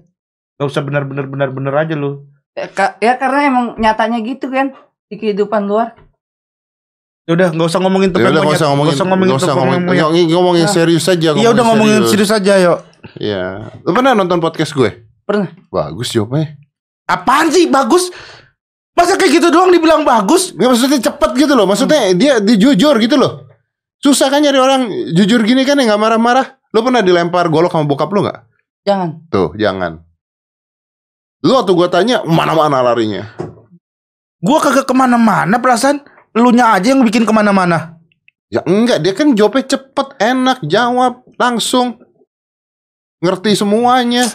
Gak 0.55 0.67
usah 0.67 0.83
benar-benar 0.83 1.25
benar-benar 1.31 1.87
aja 1.87 1.95
lu. 1.95 2.27
Ya, 2.51 2.67
ka- 2.67 2.99
ya 2.99 3.15
karena 3.15 3.47
emang 3.47 3.65
nyatanya 3.79 4.19
gitu 4.19 4.51
kan 4.51 4.75
di 5.07 5.15
kehidupan 5.15 5.71
luar. 5.71 5.95
Ya 7.25 7.33
udah 7.33 7.47
nggak 7.51 7.67
usah 7.67 7.81
ngomongin 7.81 8.09
Ya 8.09 8.13
tentang 8.13 8.23
udah 8.23 8.33
nggak 8.35 8.45
monyet. 8.45 8.59
usah 8.61 8.67
ngomongin, 8.69 8.85
Nggak 8.85 8.95
usah 8.95 9.05
ngomongin 9.05 9.25
nggak 9.25 9.35
usah 9.35 9.45
tentang 9.47 9.57
ngomongin, 9.59 9.81
monyet. 9.81 9.97
ngomongin, 9.99 10.25
ngomongin 10.29 10.65
Ah. 10.65 10.71
serius 10.71 11.03
saja. 11.03 11.29
Iya 11.33 11.49
udah 11.49 11.63
ngomongin 11.65 11.99
serius 12.05 12.31
aja 12.31 12.53
yuk. 12.55 12.79
Iya. 13.17 13.43
Lu 13.81 13.91
pernah 13.91 14.11
nonton 14.13 14.37
podcast 14.37 14.71
gue? 14.71 14.89
Pernah. 15.25 15.49
Bagus 15.67 16.07
jawabnya. 16.09 16.53
Apaan 17.05 17.49
sih 17.49 17.65
bagus? 17.65 18.13
Masa 18.93 19.17
kayak 19.17 19.31
gitu 19.35 19.47
doang 19.49 19.69
dibilang 19.69 20.01
bagus? 20.01 20.53
Nggak 20.53 20.69
maksudnya 20.69 20.99
cepet 21.01 21.31
gitu 21.35 21.53
loh. 21.53 21.65
Maksudnya 21.65 22.13
dia, 22.13 22.37
dia 22.37 22.55
jujur 22.55 22.93
gitu 22.95 23.17
loh. 23.17 23.49
Susah 23.97 24.29
kan 24.29 24.39
nyari 24.39 24.55
orang 24.55 24.85
jujur 25.11 25.41
gini 25.41 25.65
kan 25.65 25.75
yang 25.75 25.89
nggak 25.89 25.99
marah-marah. 25.99 26.61
Lu 26.69 26.79
pernah 26.79 27.01
dilempar 27.01 27.49
golok 27.49 27.73
sama 27.73 27.83
bokap 27.83 28.09
lu 28.09 28.21
nggak? 28.21 28.39
Jangan. 28.85 29.09
Tuh, 29.27 29.49
jangan. 29.55 29.97
Lu 31.41 31.53
waktu 31.53 31.73
gua 31.73 31.89
tanya 31.89 32.21
mana-mana 32.21 32.81
larinya. 32.81 33.33
Gua 34.37 34.61
kagak 34.61 34.85
ke 34.85 34.93
mana-mana 34.93 35.57
perasaan. 35.57 36.05
Elunya 36.35 36.75
aja 36.75 36.91
yang 36.91 37.01
bikin 37.01 37.23
ke 37.23 37.31
mana-mana. 37.31 37.95
Ya 38.51 38.61
enggak, 38.61 39.01
dia 39.01 39.13
kan 39.15 39.31
jawabnya 39.33 39.65
cepet, 39.65 40.07
enak, 40.19 40.59
jawab 40.67 41.23
langsung. 41.39 41.97
Ngerti 43.23 43.55
semuanya. 43.55 44.27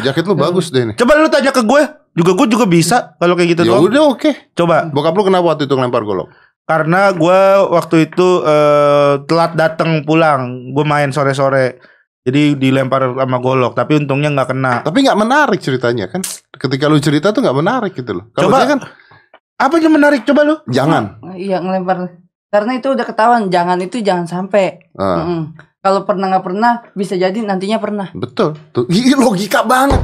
Jaket 0.00 0.24
lu 0.24 0.36
bagus 0.36 0.70
deh 0.70 0.86
nih. 0.86 0.94
Coba 0.96 1.18
lu 1.18 1.28
tanya 1.28 1.50
ke 1.50 1.64
gue. 1.64 1.82
Juga 2.10 2.32
gue 2.36 2.46
juga 2.50 2.66
bisa 2.66 3.14
kalau 3.16 3.34
kayak 3.34 3.48
gitu 3.54 3.62
Ya 3.64 3.70
doang. 3.74 3.86
udah 3.88 4.02
oke. 4.12 4.30
Coba. 4.52 4.86
Bokap 4.86 5.14
lu 5.14 5.22
kenapa 5.24 5.46
waktu 5.54 5.64
itu 5.64 5.74
ngelempar 5.74 6.04
golok? 6.04 6.28
Karena 6.68 7.10
gue 7.10 7.38
waktu 7.70 7.96
itu 8.06 8.28
eh, 8.44 9.12
telat 9.24 9.52
datang 9.56 10.04
pulang. 10.04 10.72
Gue 10.76 10.84
main 10.84 11.10
sore-sore. 11.10 11.80
Jadi 12.20 12.60
dilempar 12.60 13.16
sama 13.16 13.40
golok. 13.40 13.72
Tapi 13.72 14.04
untungnya 14.04 14.28
nggak 14.30 14.48
kena. 14.52 14.72
Tapi 14.84 14.98
nggak 15.00 15.18
menarik 15.18 15.60
ceritanya 15.64 16.12
kan. 16.12 16.20
Ketika 16.52 16.84
lu 16.86 17.00
cerita 17.00 17.32
tuh 17.32 17.40
nggak 17.40 17.56
menarik 17.56 17.92
gitu 17.96 18.20
loh. 18.20 18.24
Kalau 18.36 18.52
Coba. 18.52 18.58
dia 18.60 18.68
kan 18.76 18.80
Apa 19.60 19.76
yang 19.76 19.92
menarik? 19.92 20.24
Coba 20.24 20.40
lu. 20.42 20.56
jangan. 20.66 21.20
Iya 21.32 21.60
ngelempar. 21.60 22.16
Karena 22.48 22.72
itu 22.74 22.88
udah 22.88 23.04
ketahuan. 23.04 23.46
Jangan 23.46 23.76
itu 23.78 24.00
jangan 24.00 24.24
sampai. 24.24 24.90
Ah, 24.94 25.20
Mm-mm. 25.20 25.40
Kalau 25.78 26.02
pernah 26.02 26.28
nggak 26.28 26.44
pernah, 26.44 26.72
bisa 26.92 27.14
jadi 27.14 27.36
nantinya 27.36 27.76
pernah. 27.76 28.08
betul. 28.12 28.56
Tuh, 28.70 28.88
ini 28.90 29.12
logika 29.12 29.62
banget. 29.62 30.00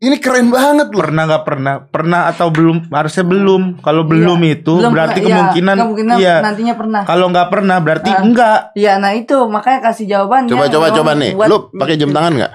Ini 0.00 0.16
keren 0.16 0.48
banget 0.48 0.88
loh. 0.88 1.04
Pernah 1.04 1.22
nggak 1.28 1.44
pernah? 1.44 1.74
Pernah 1.84 2.20
atau 2.26 2.48
belum? 2.48 2.88
Harusnya 2.88 3.20
belum. 3.22 3.62
Kalau 3.78 4.02
belum 4.02 4.40
itu 4.48 4.80
Belum 4.80 4.96
berarti 4.96 5.20
pernah, 5.20 5.28
iya, 5.28 5.36
kemungkinan. 5.36 5.76
kemungkinan 5.76 6.16
Iya. 6.16 6.36
nantinya 6.40 6.74
pernah. 6.74 7.02
Kalau 7.04 7.26
nggak 7.28 7.48
pernah 7.52 7.76
berarti 7.78 8.08
Ah. 8.08 8.24
enggak. 8.24 8.60
Iya, 8.72 8.92
nah 8.96 9.12
itu 9.12 9.36
makanya 9.44 9.84
kasih 9.84 10.06
jawaban. 10.08 10.48
Coba 10.48 10.72
coba 10.72 10.86
coba 10.90 11.10
nih. 11.12 11.36
Lu 11.36 11.68
pakai 11.70 12.00
jam 12.00 12.10
tangan 12.10 12.32
nggak? 12.32 12.52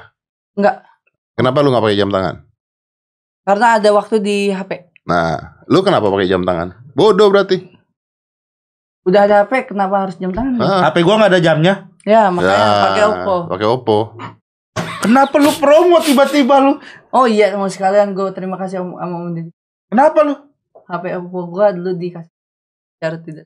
Enggak. 0.57 0.75
Kenapa 1.37 1.57
lu 1.61 1.69
nggak 1.69 1.85
pakai 1.85 1.99
jam 1.99 2.09
tangan? 2.09 2.35
Karena 3.45 3.77
ada 3.77 3.89
waktu 3.93 4.17
di 4.19 4.49
HP. 4.49 4.89
Nah, 5.05 5.61
lu 5.69 5.85
kenapa 5.85 6.09
pakai 6.09 6.25
jam 6.25 6.41
tangan? 6.41 6.73
Bodoh 6.91 7.29
berarti. 7.29 7.61
Udah 9.05 9.29
ada 9.29 9.45
HP, 9.45 9.69
kenapa 9.69 10.01
harus 10.01 10.17
jam 10.17 10.33
tangan? 10.33 10.57
Ah, 10.57 10.89
HP 10.89 11.05
gua 11.05 11.21
nggak 11.21 11.31
ada 11.31 11.41
jamnya. 11.41 11.73
Ya, 12.01 12.33
makanya 12.33 12.57
ya, 12.57 12.81
pakai 12.83 13.03
Oppo. 13.05 13.35
Pakai 13.47 13.67
Oppo. 13.67 13.97
Kenapa 15.05 15.37
lu 15.37 15.53
promo 15.53 16.01
tiba-tiba 16.01 16.57
lu? 16.59 16.81
Oh 17.13 17.29
iya, 17.29 17.53
mau 17.53 17.69
sekalian 17.69 18.11
gue 18.11 18.25
terima 18.33 18.57
kasih 18.57 18.81
om- 18.81 18.97
sama 18.97 19.15
Om 19.21 19.37
Deddy. 19.37 19.51
Kenapa 19.93 20.25
lu? 20.25 20.33
HP 20.89 21.03
Oppo 21.15 21.39
gua 21.45 21.69
dulu 21.69 21.93
dikasih 21.93 22.33
cara 22.97 23.17
tidak 23.17 23.45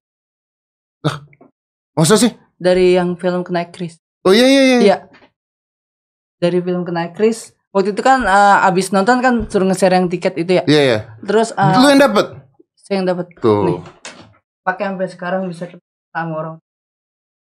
Masa 1.92 2.16
sih? 2.16 2.32
dari 2.56 2.96
yang 2.96 3.16
film 3.16 3.44
Knight 3.44 3.72
Chris. 3.72 4.00
Oh 4.24 4.32
iya 4.32 4.48
iya 4.48 4.62
iya. 4.64 4.78
Iya. 4.80 4.98
dari 6.40 6.60
film 6.60 6.84
kena 6.84 7.12
Chris. 7.12 7.52
Waktu 7.70 7.94
itu 7.94 8.02
kan 8.02 8.26
eh, 8.26 8.68
abis 8.68 8.90
nonton 8.90 9.22
kan 9.22 9.46
suruh 9.46 9.70
nge-share 9.70 9.94
yang 9.94 10.10
tiket 10.10 10.34
itu 10.42 10.58
ya. 10.58 10.64
Iya 10.66 10.82
ya. 10.82 11.00
Terus 11.22 11.54
eh, 11.54 11.74
Lu 11.78 11.88
yang 11.90 12.02
dapet 12.02 12.26
saya 12.76 13.06
yang 13.06 13.08
dapat 13.14 13.30
tuh. 13.38 13.86
pakai 14.66 14.90
sampai 14.90 15.06
sekarang 15.06 15.42
bisa 15.46 15.70
ketemu 15.70 16.34
orang. 16.34 16.56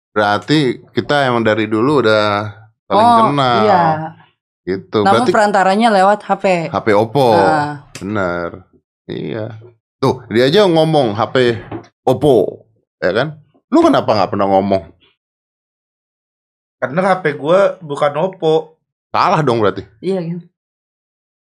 Berarti 0.09 0.81
kita 0.89 1.29
emang 1.29 1.45
dari 1.45 1.69
dulu 1.69 2.01
udah 2.01 2.49
saling 2.89 3.05
oh 3.05 3.17
kenal. 3.29 3.61
iya. 3.61 3.83
Gitu. 4.65 4.97
Nama 5.05 5.21
Berarti 5.21 5.29
perantaranya 5.29 5.87
lewat 5.93 6.25
HP. 6.25 6.73
HP 6.73 6.87
Oppo. 6.97 7.37
Nah, 7.37 7.85
Bener. 8.01 8.65
Iya. 9.05 9.61
Tuh, 10.01 10.25
dia 10.33 10.49
aja 10.49 10.65
ngomong 10.65 11.13
HP 11.13 11.61
Oppo. 12.01 12.65
Ya 12.97 13.13
kan? 13.13 13.37
Lu 13.69 13.85
kenapa 13.85 14.17
nggak 14.17 14.33
pernah 14.33 14.49
ngomong? 14.49 14.89
Karena 16.81 17.01
HP 17.13 17.37
gue 17.37 17.59
bukan 17.85 18.13
Oppo. 18.17 18.74
Salah 19.15 19.39
dong 19.39 19.63
berarti. 19.63 19.87
iya 20.03 20.19
kan. 20.19 20.43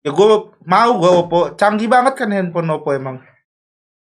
Ya 0.07 0.15
gue 0.15 0.27
mau 0.63 0.89
gue 1.03 1.11
Oppo. 1.11 1.39
Canggih 1.59 1.91
banget 1.91 2.15
kan 2.15 2.31
handphone 2.31 2.71
Oppo 2.71 2.95
emang. 2.95 3.19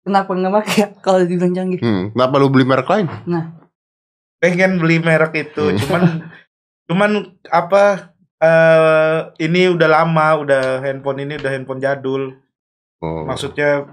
Kenapa 0.02 0.34
nggak 0.34 0.50
pakai 0.50 0.74
ya 0.82 0.86
kalau 0.98 1.22
dibilang 1.22 1.54
canggih? 1.54 1.78
Hmm, 1.78 2.10
kenapa 2.10 2.42
lu 2.42 2.50
beli 2.50 2.66
merek 2.66 2.90
lain? 2.90 3.06
Pengen 4.42 4.82
beli 4.82 4.98
merek 4.98 5.30
itu. 5.38 5.62
Hmm. 5.62 5.78
Cuman 5.78 6.02
cuman 6.90 7.10
apa 7.46 8.10
eh 8.42 9.18
ini 9.46 9.70
udah 9.70 9.86
lama, 9.86 10.42
udah 10.42 10.82
handphone 10.82 11.22
ini 11.22 11.38
udah 11.38 11.50
handphone 11.54 11.78
jadul. 11.78 12.34
Oh. 12.98 13.22
Maksudnya 13.30 13.86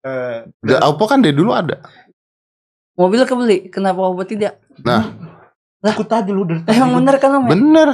eh 0.00 0.48
Udah, 0.64 0.80
Oppo 0.88 1.04
kan 1.04 1.20
dari 1.20 1.36
dulu 1.36 1.52
ada. 1.52 1.84
Mobil 2.96 3.20
kebeli, 3.28 3.68
kenapa 3.68 4.00
Oppo 4.00 4.24
tidak? 4.24 4.64
Nah, 4.80 5.12
aku 5.84 6.08
tadi 6.08 6.32
lu 6.32 6.48
dari 6.48 6.64
tadi 6.64 6.80
Emang 6.80 7.04
bener 7.04 7.20
kan 7.20 7.36
Om? 7.36 7.44
bener. 7.52 7.88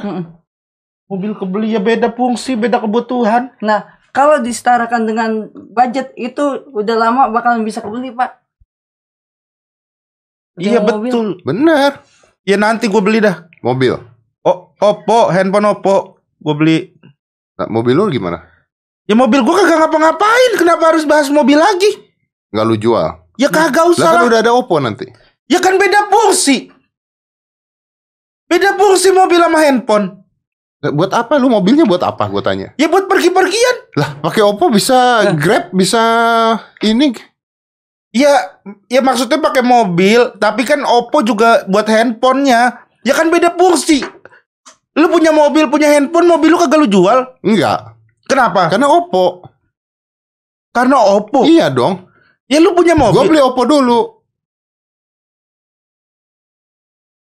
Mobil 1.06 1.32
kebeli 1.34 1.72
ya 1.72 1.80
beda 1.80 2.10
fungsi, 2.12 2.54
beda 2.54 2.82
kebutuhan. 2.82 3.54
Nah, 3.62 3.86
kalau 4.10 4.40
disetarakan 4.40 5.06
dengan 5.06 5.30
budget 5.52 6.12
itu 6.16 6.66
udah 6.72 6.96
lama 6.96 7.22
bakalan 7.30 7.62
bisa 7.62 7.80
kebeli 7.80 8.10
Pak. 8.10 8.30
Iya 10.56 10.80
Udah 10.80 10.96
mobil. 10.96 11.10
betul. 11.12 11.28
Bener. 11.44 11.90
Ya 12.46 12.56
nanti 12.56 12.88
gue 12.88 13.02
beli 13.02 13.20
dah. 13.20 13.44
Mobil. 13.60 13.92
Oh, 14.40 14.72
Oppo, 14.78 15.28
handphone 15.28 15.68
Oppo. 15.68 16.22
Gue 16.38 16.54
beli. 16.54 16.78
Nah, 17.58 17.68
mobil 17.68 17.92
lu 17.92 18.08
gimana? 18.08 18.40
Ya 19.04 19.12
mobil 19.12 19.42
gue 19.42 19.54
kagak 19.54 19.84
ngapa-ngapain. 19.84 20.52
Kenapa 20.56 20.94
harus 20.94 21.04
bahas 21.04 21.28
mobil 21.28 21.58
lagi? 21.58 21.90
Nggak 22.54 22.66
lu 22.66 22.76
jual. 22.78 23.06
Ya 23.36 23.52
kagak 23.52 23.84
Lah 23.84 23.92
usah 23.92 24.08
kan 24.08 24.20
lah. 24.24 24.28
udah 24.32 24.38
ada 24.40 24.52
Oppo 24.56 24.80
nanti. 24.80 25.04
Ya 25.46 25.60
kan 25.60 25.76
beda 25.76 26.08
fungsi. 26.08 26.72
Beda 28.48 28.78
fungsi 28.78 29.10
mobil 29.12 29.36
sama 29.42 29.58
handphone. 29.60 30.24
Nah, 30.86 30.92
Buat 30.94 31.10
apa 31.10 31.34
lu 31.36 31.50
mobilnya 31.50 31.82
buat 31.82 32.00
apa 32.00 32.30
gue 32.30 32.42
tanya? 32.42 32.68
Ya 32.78 32.86
buat 32.86 33.10
pergi-pergian. 33.10 33.76
Lah, 33.98 34.14
pakai 34.22 34.46
Oppo 34.46 34.70
bisa 34.70 35.26
Grab, 35.34 35.74
bisa 35.74 36.02
ini. 36.80 37.10
Ya, 38.14 38.56
ya 38.86 39.02
maksudnya 39.02 39.42
pakai 39.42 39.60
mobil, 39.60 40.32
tapi 40.38 40.62
kan 40.62 40.86
Oppo 40.86 41.20
juga 41.20 41.66
buat 41.66 41.84
handphonenya. 41.84 42.86
Ya 43.02 43.12
kan 43.12 43.28
beda 43.28 43.52
fungsi. 43.58 44.06
Lu 44.96 45.10
punya 45.10 45.28
mobil, 45.28 45.68
punya 45.68 45.90
handphone, 45.92 46.24
mobil 46.24 46.48
lu 46.48 46.56
kagak 46.56 46.80
lu 46.80 46.88
jual. 46.88 47.36
Enggak, 47.44 47.92
Kenapa? 48.24 48.72
karena 48.72 48.88
Oppo. 48.88 49.44
Karena 50.72 50.96
Oppo. 51.02 51.44
Iya 51.44 51.68
dong. 51.68 52.08
Ya 52.46 52.62
lu 52.62 52.72
punya 52.72 52.94
Gue 52.96 53.04
mobil. 53.04 53.36
beli 53.36 53.40
Oppo 53.42 53.66
dulu. 53.66 54.00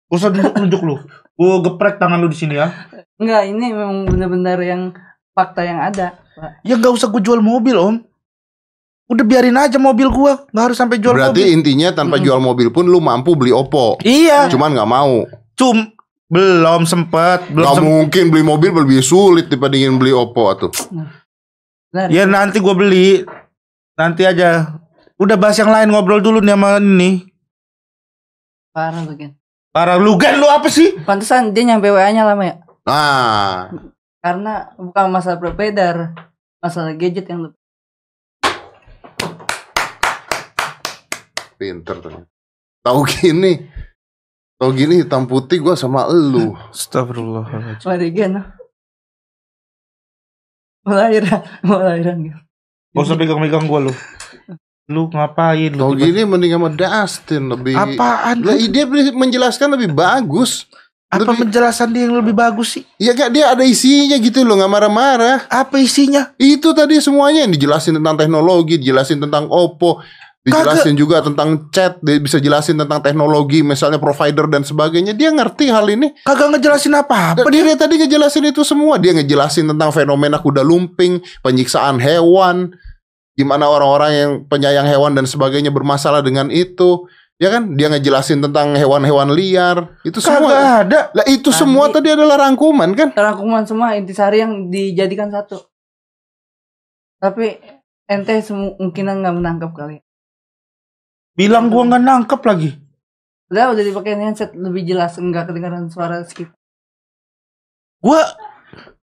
Usah 0.08 0.32
nunjuk-nunjuk 0.32 0.82
lu. 0.88 0.96
Gue 1.38 1.54
geprek 1.62 2.02
tangan 2.02 2.18
lu 2.18 2.28
di 2.28 2.36
sini 2.36 2.58
ya. 2.58 2.74
Enggak, 3.16 3.46
ini 3.46 3.70
memang 3.70 4.10
benar-benar 4.10 4.58
yang 4.60 4.90
fakta 5.32 5.62
yang 5.62 5.78
ada. 5.78 6.18
Pak. 6.34 6.66
Ya 6.66 6.74
nggak 6.76 6.98
usah 6.98 7.08
gue 7.08 7.22
jual 7.22 7.40
mobil 7.40 7.78
om. 7.78 8.02
Udah 9.08 9.24
biarin 9.24 9.56
aja 9.56 9.80
mobil 9.80 10.12
gua, 10.12 10.44
nggak 10.52 10.66
harus 10.68 10.76
sampai 10.76 11.00
jual 11.00 11.16
Berarti 11.16 11.40
mobil. 11.40 11.56
intinya 11.56 11.96
tanpa 11.96 12.20
jual 12.20 12.44
mobil 12.44 12.68
pun 12.68 12.84
lu 12.84 13.00
mampu 13.00 13.40
beli 13.40 13.56
Oppo. 13.56 13.96
Iya, 14.04 14.52
Cuman 14.52 14.76
nggak 14.76 14.90
mau. 14.90 15.24
cum 15.56 15.96
belum 16.28 16.84
sempet, 16.84 17.48
belum 17.50 17.64
Gak 17.64 17.76
sempet. 17.80 17.88
mungkin 17.88 18.24
beli 18.28 18.44
mobil 18.44 18.68
lebih 18.76 19.00
sulit 19.00 19.48
dibandingin 19.48 19.96
beli 19.96 20.12
Oppo 20.12 20.52
tuh. 20.60 20.74
Benar. 21.88 22.12
Ya 22.12 22.28
nanti 22.28 22.60
gue 22.60 22.76
beli, 22.76 23.24
nanti 23.96 24.28
aja. 24.28 24.76
Udah 25.16 25.40
bahas 25.40 25.56
yang 25.56 25.72
lain 25.72 25.88
ngobrol 25.88 26.20
dulu 26.20 26.44
nih 26.44 26.54
sama 26.54 26.78
ini. 26.78 27.24
Parah 28.76 29.02
lu 29.02 29.16
kan. 29.78 29.98
Para 30.02 30.34
lu 30.34 30.48
apa 30.50 30.68
sih? 30.74 30.98
Pantesan 31.06 31.54
dia 31.54 31.64
nyampe 31.70 31.94
WA-nya 31.94 32.26
lama 32.26 32.44
ya. 32.44 32.56
Nah, 32.90 33.70
Karena 34.18 34.74
bukan 34.76 35.14
masalah 35.14 35.38
berbeda, 35.38 36.18
masalah 36.60 36.98
gadget 36.98 37.30
yang 37.30 37.48
lu 37.48 37.50
pinter 41.58 41.98
tuh. 42.00 42.24
Tahu 42.86 43.00
gini. 43.04 43.68
Tahu 44.58 44.70
gini 44.74 45.06
hitam 45.06 45.30
putih 45.30 45.62
gua 45.62 45.78
sama 45.78 46.10
elu. 46.10 46.54
Astagfirullahaladzim. 46.74 47.86
Warigan. 47.86 48.32
Melahiran, 50.88 51.42
melahiran 51.68 52.18
gitu. 52.24 52.40
Gak 52.96 53.04
usah 53.04 53.18
pegang-pegang 53.20 53.68
gue 53.68 53.80
lu. 53.92 53.94
Lu 54.88 55.12
ngapain 55.12 55.76
lu? 55.76 55.84
Tahu 55.84 55.94
gini 56.00 56.24
mending 56.24 56.56
sama 56.56 56.72
Dustin 56.72 57.52
lebih. 57.52 57.76
Apaan? 57.76 58.40
Lah, 58.40 58.56
dia 58.56 58.88
menjelaskan 59.12 59.76
lebih 59.76 59.92
bagus. 59.92 60.64
Apa 61.08 61.24
lebih- 61.24 61.48
penjelasan 61.48 61.92
dia 61.92 62.08
yang 62.08 62.20
lebih 62.20 62.36
bagus 62.36 62.80
sih? 62.80 62.84
Ya 63.00 63.16
gak 63.16 63.32
dia 63.32 63.52
ada 63.52 63.64
isinya 63.64 64.16
gitu 64.20 64.44
loh 64.44 64.60
nggak 64.60 64.72
marah-marah. 64.72 65.38
Apa 65.48 65.80
isinya? 65.80 66.36
Itu 66.36 66.72
tadi 66.76 67.00
semuanya 67.00 67.48
yang 67.48 67.52
dijelasin 67.52 68.00
tentang 68.00 68.16
teknologi, 68.20 68.76
dijelasin 68.80 69.20
tentang 69.24 69.48
Oppo, 69.48 70.04
dijelasin 70.44 70.96
juga 71.00 71.24
tentang 71.24 71.68
chat, 71.72 72.00
dia 72.00 72.20
bisa 72.20 72.40
jelasin 72.40 72.76
tentang 72.80 73.00
teknologi, 73.00 73.64
misalnya 73.64 74.00
provider 74.00 74.48
dan 74.52 74.68
sebagainya. 74.68 75.12
Dia 75.16 75.32
ngerti 75.32 75.72
hal 75.72 75.88
ini. 75.92 76.12
Kagak 76.24 76.56
ngejelasin 76.56 76.96
apa-apa 76.96 77.44
Apa 77.44 77.50
dia 77.52 77.64
dari 77.68 77.76
tadi 77.76 77.94
ngejelasin 78.04 78.44
itu 78.52 78.64
semua? 78.68 78.96
Dia 79.00 79.16
ngejelasin 79.16 79.68
tentang 79.68 79.92
fenomena 79.96 80.40
kuda 80.40 80.64
lumping, 80.64 81.24
penyiksaan 81.40 82.04
hewan, 82.04 82.76
gimana 83.38 83.70
orang-orang 83.70 84.12
yang 84.12 84.32
penyayang 84.50 84.90
hewan 84.90 85.14
dan 85.14 85.30
sebagainya 85.30 85.70
bermasalah 85.70 86.26
dengan 86.26 86.50
itu. 86.50 87.06
Ya 87.38 87.54
kan? 87.54 87.78
Dia 87.78 87.86
ngejelasin 87.94 88.42
tentang 88.42 88.74
hewan-hewan 88.74 89.30
liar. 89.30 89.94
Itu 90.02 90.18
Kagak 90.18 90.42
semua. 90.42 90.82
ada. 90.82 91.00
Lah 91.14 91.26
itu 91.30 91.54
Tadi- 91.54 91.60
semua 91.62 91.86
tadi 91.94 92.10
adalah 92.10 92.42
rangkuman 92.42 92.90
kan? 92.98 93.14
Rangkuman 93.14 93.62
semua 93.62 93.94
intisari 93.94 94.42
yang 94.42 94.74
dijadikan 94.74 95.30
satu. 95.30 95.62
Tapi 97.22 97.62
ente 98.10 98.42
kemungkinan 98.42 99.22
nggak 99.22 99.36
menangkap 99.38 99.70
kali. 99.70 100.02
Bilang 101.38 101.70
gua 101.70 101.86
nggak 101.86 102.02
nangkep 102.02 102.42
lagi. 102.42 102.70
Udah 103.54 103.70
udah 103.70 103.84
dipakai 103.86 104.18
handset 104.18 104.58
lebih 104.58 104.90
jelas 104.90 105.14
enggak 105.22 105.46
kedengaran 105.46 105.94
suara 105.94 106.26
skip. 106.26 106.50
Gua 108.02 108.18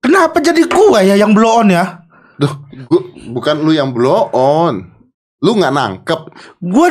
kenapa 0.04 0.44
jadi 0.44 0.68
gua 0.68 1.00
ya 1.00 1.16
yang 1.16 1.32
blow 1.32 1.64
on 1.64 1.72
ya? 1.72 2.04
Duh, 2.38 2.54
gua, 2.86 3.02
bukan 3.32 3.56
lu 3.60 3.72
yang 3.72 3.90
blow 3.92 4.30
on. 4.32 4.94
Lu 5.40 5.54
nggak 5.54 5.74
nangkep. 5.74 6.22
Gua 6.60 6.88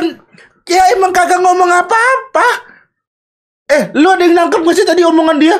ya 0.67 0.83
emang 0.91 1.11
kagak 1.11 1.39
ngomong 1.39 1.71
apa-apa. 1.71 2.47
Eh, 3.67 3.91
lu 3.95 4.07
ada 4.07 4.23
yang 4.23 4.35
nangkep 4.37 4.59
gak 4.59 4.75
sih 4.75 4.83
tadi 4.83 5.03
omongan 5.03 5.37
dia? 5.37 5.55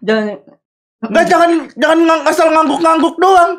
Jangan 0.00 0.38
Nggak 1.02 1.24
jangan 1.26 1.50
jangan 1.74 1.98
ngang- 2.00 2.26
asal 2.26 2.46
ngangguk-ngangguk 2.48 3.18
doang. 3.18 3.52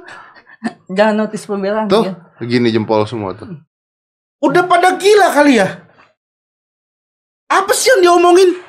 jangan 0.88 1.16
notice 1.18 1.44
pembelaan 1.44 1.92
Tuh, 1.92 2.08
ya. 2.08 2.16
begini 2.40 2.72
jempol 2.72 3.04
semua 3.04 3.36
tuh. 3.36 3.52
Udah 4.40 4.64
pada 4.64 4.96
gila 4.96 5.28
kali 5.30 5.60
ya. 5.60 5.68
Apa 7.48 7.72
sih 7.76 7.92
yang 7.92 8.02
diomongin? 8.02 8.63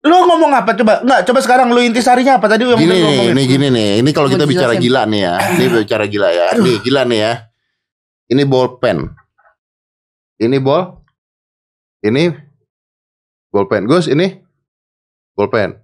Lu 0.00 0.16
ngomong 0.24 0.48
apa 0.56 0.72
coba? 0.72 1.04
Enggak, 1.04 1.28
coba 1.28 1.40
sekarang 1.44 1.68
lu 1.76 1.80
intisarinya 1.84 2.40
apa 2.40 2.48
tadi 2.48 2.64
yang 2.64 2.80
Gini 2.80 2.96
nih, 2.96 3.36
ini 3.36 3.42
gini 3.44 3.66
nih. 3.68 3.90
Ini 4.00 4.10
kalau 4.16 4.32
kita 4.32 4.48
bicara 4.48 4.72
gila 4.80 5.04
nih 5.04 5.20
ya. 5.28 5.34
Ini 5.60 5.64
bicara 5.84 6.04
gila 6.08 6.28
ya. 6.32 6.46
Nih, 6.56 6.76
gila 6.80 7.02
nih 7.04 7.18
ya. 7.20 7.32
Ini 8.32 8.42
bolpen. 8.48 9.12
Ini 10.40 10.56
bol. 10.56 11.04
Ini 12.00 12.32
bolpen. 13.52 13.84
Gus, 13.84 14.08
ini 14.08 14.40
bolpen. 15.36 15.76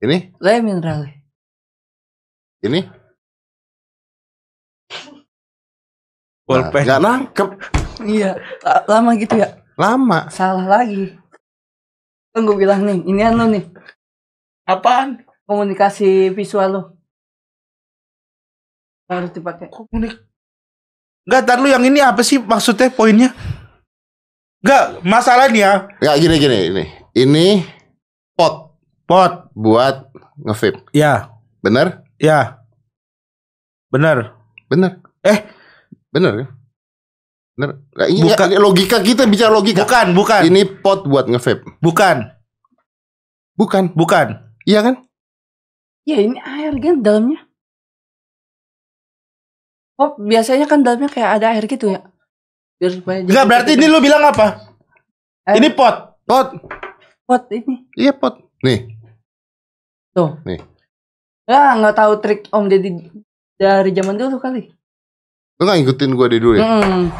Ini, 0.00 0.32
Lah 0.40 0.62
mineral. 0.62 1.10
ini. 2.62 2.80
Bolpen. 6.46 6.82
Nah, 6.82 6.86
nggak 6.86 7.00
nangkep. 7.02 7.48
Iya, 8.06 8.30
la- 8.64 8.84
lama 8.88 9.10
gitu 9.18 9.34
ya. 9.36 9.60
Lama. 9.76 10.30
Salah 10.32 10.66
lagi. 10.66 11.19
Kan 12.30 12.46
gue 12.46 12.56
bilang 12.56 12.86
nih, 12.86 13.02
ini 13.06 13.20
lo 13.34 13.46
nih, 13.50 13.64
Apaan? 14.70 15.26
komunikasi 15.50 16.30
visual 16.30 16.68
lo. 16.70 16.82
Harus 19.10 19.34
dipakai. 19.34 19.66
Komunik. 19.66 20.14
Enggak, 21.26 21.42
tar 21.42 21.58
lu 21.58 21.66
yang 21.66 21.82
ini 21.82 21.98
apa 21.98 22.22
sih 22.22 22.38
maksudnya 22.38 22.86
poinnya? 22.86 23.34
Enggak, 24.62 25.02
masalahnya 25.02 25.90
Nggak 25.98 26.16
gini 26.22 26.34
gini 26.38 26.58
ini. 26.70 26.84
Ini 27.18 27.46
pot 28.38 28.78
pot. 29.10 29.50
buat 29.58 30.14
ngevape. 30.38 30.86
Ya. 30.94 31.34
Benar? 31.58 32.06
Ya. 32.22 32.62
Benar. 33.90 34.38
Benar. 34.70 35.02
Eh. 35.26 35.50
Benar 36.14 36.32
ya? 36.38 36.46
Nah, 37.58 37.74
ini 38.06 38.30
Bukan. 38.30 38.46
ini 38.50 38.58
logika 38.60 38.98
kita 39.02 39.26
bicara 39.26 39.50
logika. 39.52 39.82
Bukan, 39.84 40.06
bukan. 40.14 40.42
Ini 40.46 40.62
pot 40.80 41.04
buat 41.04 41.26
nge-vape. 41.26 41.82
Bukan. 41.82 42.30
Bukan. 43.58 43.84
Bukan. 43.92 44.26
Iya 44.64 44.80
kan? 44.86 44.94
Ya 46.08 46.18
ini 46.22 46.38
air 46.40 46.72
kan 46.80 47.02
dalamnya. 47.04 47.40
Oh 50.00 50.16
biasanya 50.16 50.64
kan 50.64 50.80
dalamnya 50.80 51.12
kayak 51.12 51.40
ada 51.40 51.52
air 51.52 51.64
gitu 51.68 51.92
ya. 51.92 52.00
Biar 52.80 52.92
supaya 52.96 53.20
Enggak, 53.20 53.44
berarti 53.44 53.70
ini 53.76 53.86
lu 53.92 54.00
bilang 54.00 54.24
apa? 54.24 54.72
Air. 55.44 55.60
Ini 55.60 55.68
pot. 55.76 56.16
Pot. 56.24 56.48
pot 57.28 57.42
ini. 57.52 57.84
Iya 57.98 58.16
pot. 58.16 58.40
Nih. 58.64 58.96
Tuh. 60.16 60.40
Nih. 60.48 60.64
Ya 61.44 61.76
nggak 61.76 61.96
tahu 61.98 62.12
trik 62.24 62.40
Om 62.48 62.72
Deddy 62.72 62.90
dari 63.60 63.90
zaman 63.92 64.16
dulu 64.16 64.40
kali. 64.40 64.72
Lu 65.60 65.68
gak 65.68 65.76
ngikutin 65.76 66.16
gue 66.16 66.26
dari 66.32 66.40
dulu 66.40 66.54
ya? 66.56 66.64
Hmm. 66.64 67.12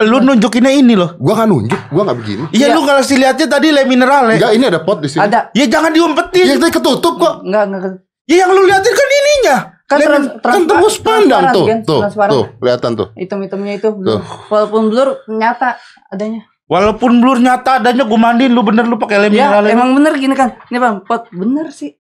Lu 0.00 0.16
nunjukinnya 0.18 0.72
ini 0.72 0.96
loh. 0.96 1.12
Gua 1.16 1.36
gak 1.36 1.46
nunjuk. 1.46 1.76
Gua 1.88 2.02
gak 2.02 2.18
begini. 2.18 2.44
Iya, 2.50 2.66
Iya. 2.66 2.74
lu 2.74 2.82
kalau 2.82 3.02
sih 3.02 3.16
lihatnya 3.16 3.46
tadi 3.46 3.68
le 3.68 3.84
mineral 3.84 4.32
ya. 4.32 4.40
Enggak, 4.40 4.52
ini 4.54 4.64
ada 4.66 4.80
pot 4.80 4.98
di 4.98 5.08
sini. 5.08 5.20
Ada. 5.20 5.52
Ya 5.52 5.64
jangan 5.66 5.92
diumpetin. 5.92 6.44
Iya, 6.44 6.56
tadi 6.56 6.72
ketutup 6.72 7.14
kok. 7.16 7.34
Enggak 7.42 7.62
enggak 7.66 7.94
Ya 8.24 8.36
yang 8.40 8.50
lu 8.50 8.62
liatin 8.62 8.90
kan 8.90 9.08
ininya. 9.12 9.56
kan 9.84 9.98
Lemon- 9.98 10.38
trans, 10.38 10.54
Kan 10.54 10.62
terus 10.64 10.94
pandang 10.98 11.42
tuh. 11.50 11.66
kan? 11.66 11.78
Tuh, 11.82 12.00
Transparan. 12.00 12.30
tuh. 12.30 12.44
Kelihatan 12.56 12.90
tuh. 12.94 13.08
Hitam-hitamnya 13.12 13.72
itu 13.74 13.88
Tuh. 13.88 13.92
blur. 13.92 14.20
Walaupun 14.46 14.82
blur 14.86 15.08
nyata 15.28 15.68
adanya. 16.06 16.46
Walaupun 16.64 17.18
blur 17.18 17.36
nyata 17.36 17.70
adanya 17.76 18.06
gue 18.06 18.14
mandiin 18.16 18.54
lu 18.54 18.62
bener 18.62 18.86
lu 18.86 18.94
pakai 18.96 19.18
lem 19.18 19.34
Ya 19.34 19.50
mineral 19.50 19.66
emang 19.68 19.90
bener 19.92 20.14
gini 20.14 20.32
kan. 20.32 20.54
Ini 20.64 20.78
bang 20.78 21.02
pot 21.02 21.26
bener 21.28 21.68
sih. 21.70 21.98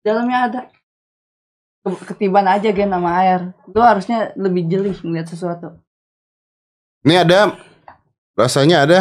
Dalamnya 0.00 0.38
ada. 0.46 0.60
Ke- 1.82 2.06
Ketiban 2.06 2.46
aja 2.46 2.70
gen 2.70 2.88
sama 2.88 3.10
air. 3.18 3.50
Lu 3.66 3.82
harusnya 3.82 4.30
lebih 4.34 4.64
jeli 4.64 4.94
melihat 5.02 5.28
sesuatu. 5.28 5.83
Ini 7.04 7.20
ada 7.20 7.52
rasanya 8.32 8.88
ada 8.88 9.00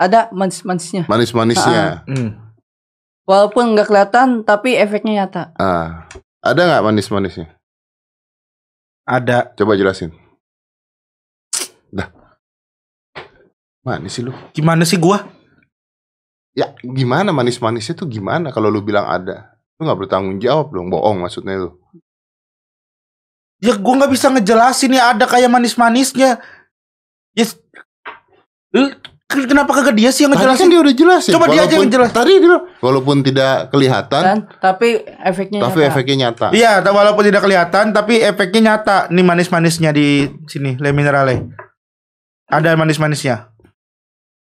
Ada 0.00 0.32
manis-manisnya. 0.34 1.06
manis-manisnya. 1.06 2.02
Hmm. 2.10 2.34
Walaupun 3.22 3.76
nggak 3.76 3.86
kelihatan 3.86 4.42
tapi 4.42 4.74
efeknya 4.74 5.22
nyata. 5.22 5.42
Ah. 5.54 6.10
Ada 6.42 6.58
nggak 6.66 6.82
manis-manisnya? 6.90 7.54
Ada. 9.06 9.54
Coba 9.54 9.78
jelasin. 9.78 10.10
Dah. 11.92 12.10
Manis 13.86 14.16
sih 14.18 14.26
lu. 14.26 14.34
Gimana 14.50 14.82
sih 14.82 14.98
gua? 14.98 15.22
Ya 16.56 16.74
gimana 16.82 17.30
manis-manisnya 17.30 17.94
tuh 17.94 18.10
gimana 18.10 18.50
kalau 18.50 18.72
lu 18.72 18.82
bilang 18.82 19.06
ada? 19.06 19.54
Lu 19.78 19.86
nggak 19.86 20.06
bertanggung 20.06 20.42
jawab 20.42 20.74
dong, 20.74 20.90
bohong 20.90 21.22
maksudnya 21.22 21.62
lu. 21.62 21.78
Ya 23.62 23.78
gua 23.78 24.02
nggak 24.02 24.12
bisa 24.18 24.34
ngejelasin 24.34 24.98
ya 24.98 25.14
ada 25.14 25.30
kayak 25.30 25.46
manis-manisnya. 25.52 26.42
Yes. 27.32 27.56
Kenapa 29.32 29.72
kagak 29.72 29.96
dia 29.96 30.12
sih 30.12 30.28
yang 30.28 30.36
Tadi 30.36 30.44
kan 30.44 30.52
ngejelasin? 30.52 30.68
dia 30.68 30.80
udah 30.84 30.94
jelasin. 30.94 31.32
Coba 31.32 31.46
dia 31.48 31.64
aja 31.64 31.74
yang 31.80 31.88
jelas. 31.88 32.12
Tadi 32.12 32.32
dia 32.36 32.58
walaupun 32.84 33.24
tidak 33.24 33.72
kelihatan, 33.72 34.22
Kan? 34.22 34.38
Tapi 34.60 34.88
efeknya 35.24 35.64
tapi 35.64 35.80
nyata. 35.80 35.88
efeknya 35.88 36.16
nyata. 36.28 36.46
Iya, 36.52 36.72
walaupun 36.84 37.24
tidak 37.24 37.40
kelihatan 37.40 37.96
tapi 37.96 38.20
efeknya 38.20 38.60
nyata. 38.76 39.08
Nih 39.08 39.24
manis-manisnya 39.24 39.96
di 39.96 40.28
sini, 40.44 40.76
le 40.76 40.92
minerale. 40.92 41.48
Ada 42.44 42.76
manis-manisnya. 42.76 43.48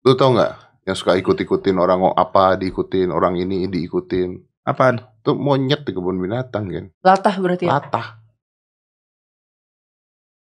Lu 0.03 0.19
tau 0.19 0.35
nggak 0.35 0.51
yang 0.83 0.97
suka 0.99 1.15
ikut-ikutin 1.15 1.79
orang 1.79 2.11
apa 2.11 2.59
diikutin 2.59 3.07
orang 3.07 3.39
ini 3.39 3.71
diikutin. 3.71 4.35
Apaan? 4.67 4.99
Tuh 5.23 5.39
monyet 5.39 5.87
di 5.87 5.95
kebun 5.95 6.19
binatang 6.19 6.67
kan. 6.67 6.85
Latah 6.99 7.35
berarti 7.39 7.71
ya. 7.71 7.79
Latah. 7.79 8.19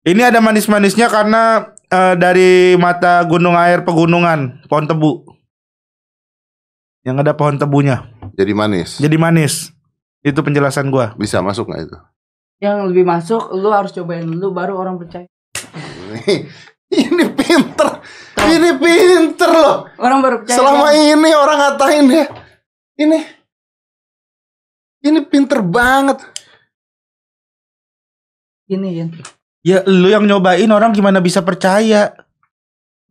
Ini 0.01 0.33
ada 0.33 0.41
manis-manisnya 0.41 1.13
karena 1.13 1.73
eh, 1.85 2.17
dari 2.17 2.73
mata 2.73 3.21
gunung 3.21 3.53
air 3.53 3.85
pegunungan, 3.85 4.65
pohon 4.65 4.89
tebu. 4.89 5.29
Yang 7.05 7.15
ada 7.21 7.33
pohon 7.37 7.61
tebunya. 7.61 8.09
Jadi 8.33 8.53
manis. 8.57 8.97
Jadi 8.97 9.17
manis. 9.21 9.69
Itu 10.25 10.41
penjelasan 10.41 10.89
gua. 10.89 11.13
Bisa 11.17 11.41
masuk 11.45 11.69
nggak 11.69 11.81
itu? 11.85 11.97
Yang 12.61 12.77
lebih 12.93 13.05
masuk 13.05 13.53
lu 13.53 13.69
harus 13.69 13.93
cobain 13.93 14.25
dulu 14.25 14.53
baru 14.53 14.77
orang 14.77 14.97
percaya. 14.97 15.25
ini 16.89 17.25
pinter. 17.37 18.01
Ini 18.37 18.69
pinter 18.81 19.49
loh. 19.53 19.85
Orang 20.01 20.25
baru 20.25 20.41
percaya. 20.41 20.57
Selama 20.57 20.89
kan? 20.89 20.97
ini 20.97 21.29
orang 21.33 21.57
ngatain 21.61 22.05
dia. 22.09 22.25
Ini. 22.97 23.19
Ini 25.01 25.19
pinter 25.29 25.61
banget. 25.61 26.25
Gini 28.65 28.89
kan. 28.97 29.40
Ya 29.62 29.86
lu 29.86 30.10
yang 30.10 30.26
nyobain 30.26 30.67
orang 30.67 30.91
gimana 30.91 31.21
bisa 31.21 31.45
percaya? 31.45 32.17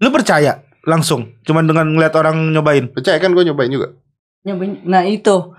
Lu 0.03 0.11
percaya 0.11 0.67
langsung 0.83 1.37
cuman 1.45 1.69
dengan 1.69 1.87
ngeliat 1.87 2.15
orang 2.17 2.51
nyobain. 2.51 2.91
Percaya 2.91 3.21
kan 3.21 3.31
gue 3.31 3.45
nyobain 3.45 3.71
juga. 3.71 3.95
Nyobain. 4.43 4.83
Nah 4.83 5.07
itu. 5.07 5.55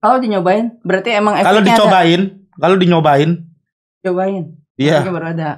Kalau 0.00 0.16
dinyobain 0.22 0.78
berarti 0.80 1.10
emang 1.12 1.34
efeknya 1.34 1.50
Kalau 1.50 1.62
dicobain, 1.64 2.20
kalau 2.54 2.76
dinyobain, 2.78 3.30
Cobain. 4.00 4.44
iya. 4.78 5.02
Efeknya 5.02 5.14
baru 5.18 5.26
ada. 5.34 5.50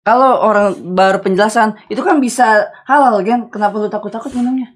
Kalau 0.00 0.40
orang 0.40 0.72
baru 0.96 1.20
penjelasan 1.20 1.76
itu 1.86 2.00
kan 2.00 2.16
bisa 2.16 2.70
halal 2.88 3.20
kan? 3.20 3.52
Kenapa 3.52 3.76
lu 3.76 3.92
takut-takut 3.92 4.32
minumnya? 4.32 4.72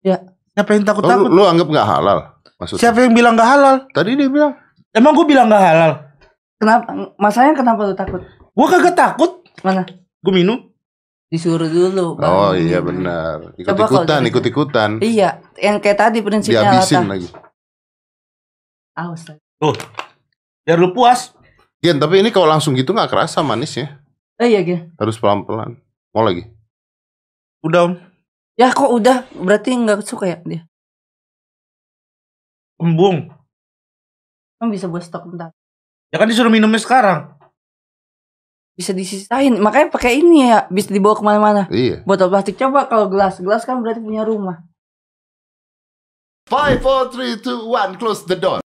Siapa 0.00 0.70
yang 0.72 0.82
Oh, 0.82 0.88
takut-takut? 0.88 1.28
lu, 1.28 1.36
lu 1.36 1.42
anggap 1.44 1.68
nggak 1.68 1.88
halal? 1.88 2.18
Maksudnya? 2.56 2.82
Siapa 2.88 2.98
yang 3.04 3.12
bilang 3.12 3.34
gak 3.34 3.50
halal? 3.50 3.76
Tadi 3.90 4.14
dia 4.14 4.30
bilang. 4.30 4.52
Emang 4.94 5.12
gue 5.18 5.26
bilang 5.26 5.50
gak 5.50 5.60
halal? 5.60 5.92
Kenapa? 6.62 6.94
Masalahnya 7.18 7.58
kenapa 7.58 7.80
lu 7.82 7.98
takut? 7.98 8.22
Gue 8.54 8.66
kagak 8.70 8.94
takut. 8.94 9.42
Mana? 9.66 9.82
Gue 10.22 10.30
minum. 10.30 10.70
Disuruh 11.26 11.66
dulu. 11.66 12.14
baru 12.14 12.22
Oh 12.22 12.52
iya 12.54 12.78
benar. 12.78 13.50
Coba 13.58 13.90
kalau 13.90 14.06
Ikut-ikutan, 14.06 14.18
dari- 14.22 14.30
ikut-ikutan. 14.30 14.90
Iya, 15.02 15.42
yang 15.58 15.82
kayak 15.82 15.98
tadi 15.98 16.22
prinsipnya 16.22 16.70
Dihabisin 16.70 17.10
lagi. 17.10 17.28
Awas. 18.94 19.26
Tuh. 19.58 19.74
Biar 20.62 20.78
lu 20.78 20.94
puas. 20.94 21.34
Gen, 21.82 21.98
tapi 21.98 22.22
ini 22.22 22.30
kalau 22.30 22.46
langsung 22.46 22.78
gitu 22.78 22.94
nggak 22.94 23.10
kerasa 23.10 23.42
manisnya. 23.42 23.98
Oh 24.38 24.46
iya, 24.46 24.62
Gen. 24.62 24.94
Harus 24.94 25.18
pelan-pelan. 25.18 25.82
Mau 26.14 26.22
lagi? 26.22 26.46
Udah 27.66 27.90
om. 27.90 27.92
Ya 28.54 28.70
kok 28.70 28.92
udah 28.92 29.26
berarti 29.34 29.74
nggak 29.74 30.06
suka 30.06 30.30
ya 30.30 30.38
dia? 30.46 30.62
Embung. 32.78 33.32
Kan 34.60 34.68
bisa 34.70 34.86
buat 34.86 35.02
stok 35.02 35.26
bentar. 35.26 35.50
Ya 36.12 36.20
kan 36.20 36.28
disuruh 36.28 36.52
minumnya 36.52 36.78
sekarang. 36.78 37.34
Bisa 38.76 38.92
disisain. 38.96 39.52
Makanya 39.58 39.92
pakai 39.92 40.20
ini 40.20 40.48
ya, 40.48 40.64
bisa 40.72 40.92
dibawa 40.92 41.16
ke 41.16 41.24
mana-mana. 41.24 41.62
Iya. 41.68 42.04
Botol 42.06 42.32
plastik 42.32 42.56
coba 42.56 42.88
kalau 42.88 43.08
gelas, 43.12 43.40
gelas 43.40 43.64
kan 43.64 43.80
berarti 43.80 44.00
punya 44.00 44.24
rumah. 44.24 44.64
Five, 46.48 46.84
four, 46.84 47.12
three, 47.12 47.36
two, 47.40 47.68
one, 47.68 47.96
close 47.96 48.24
the 48.28 48.36
door. 48.36 48.61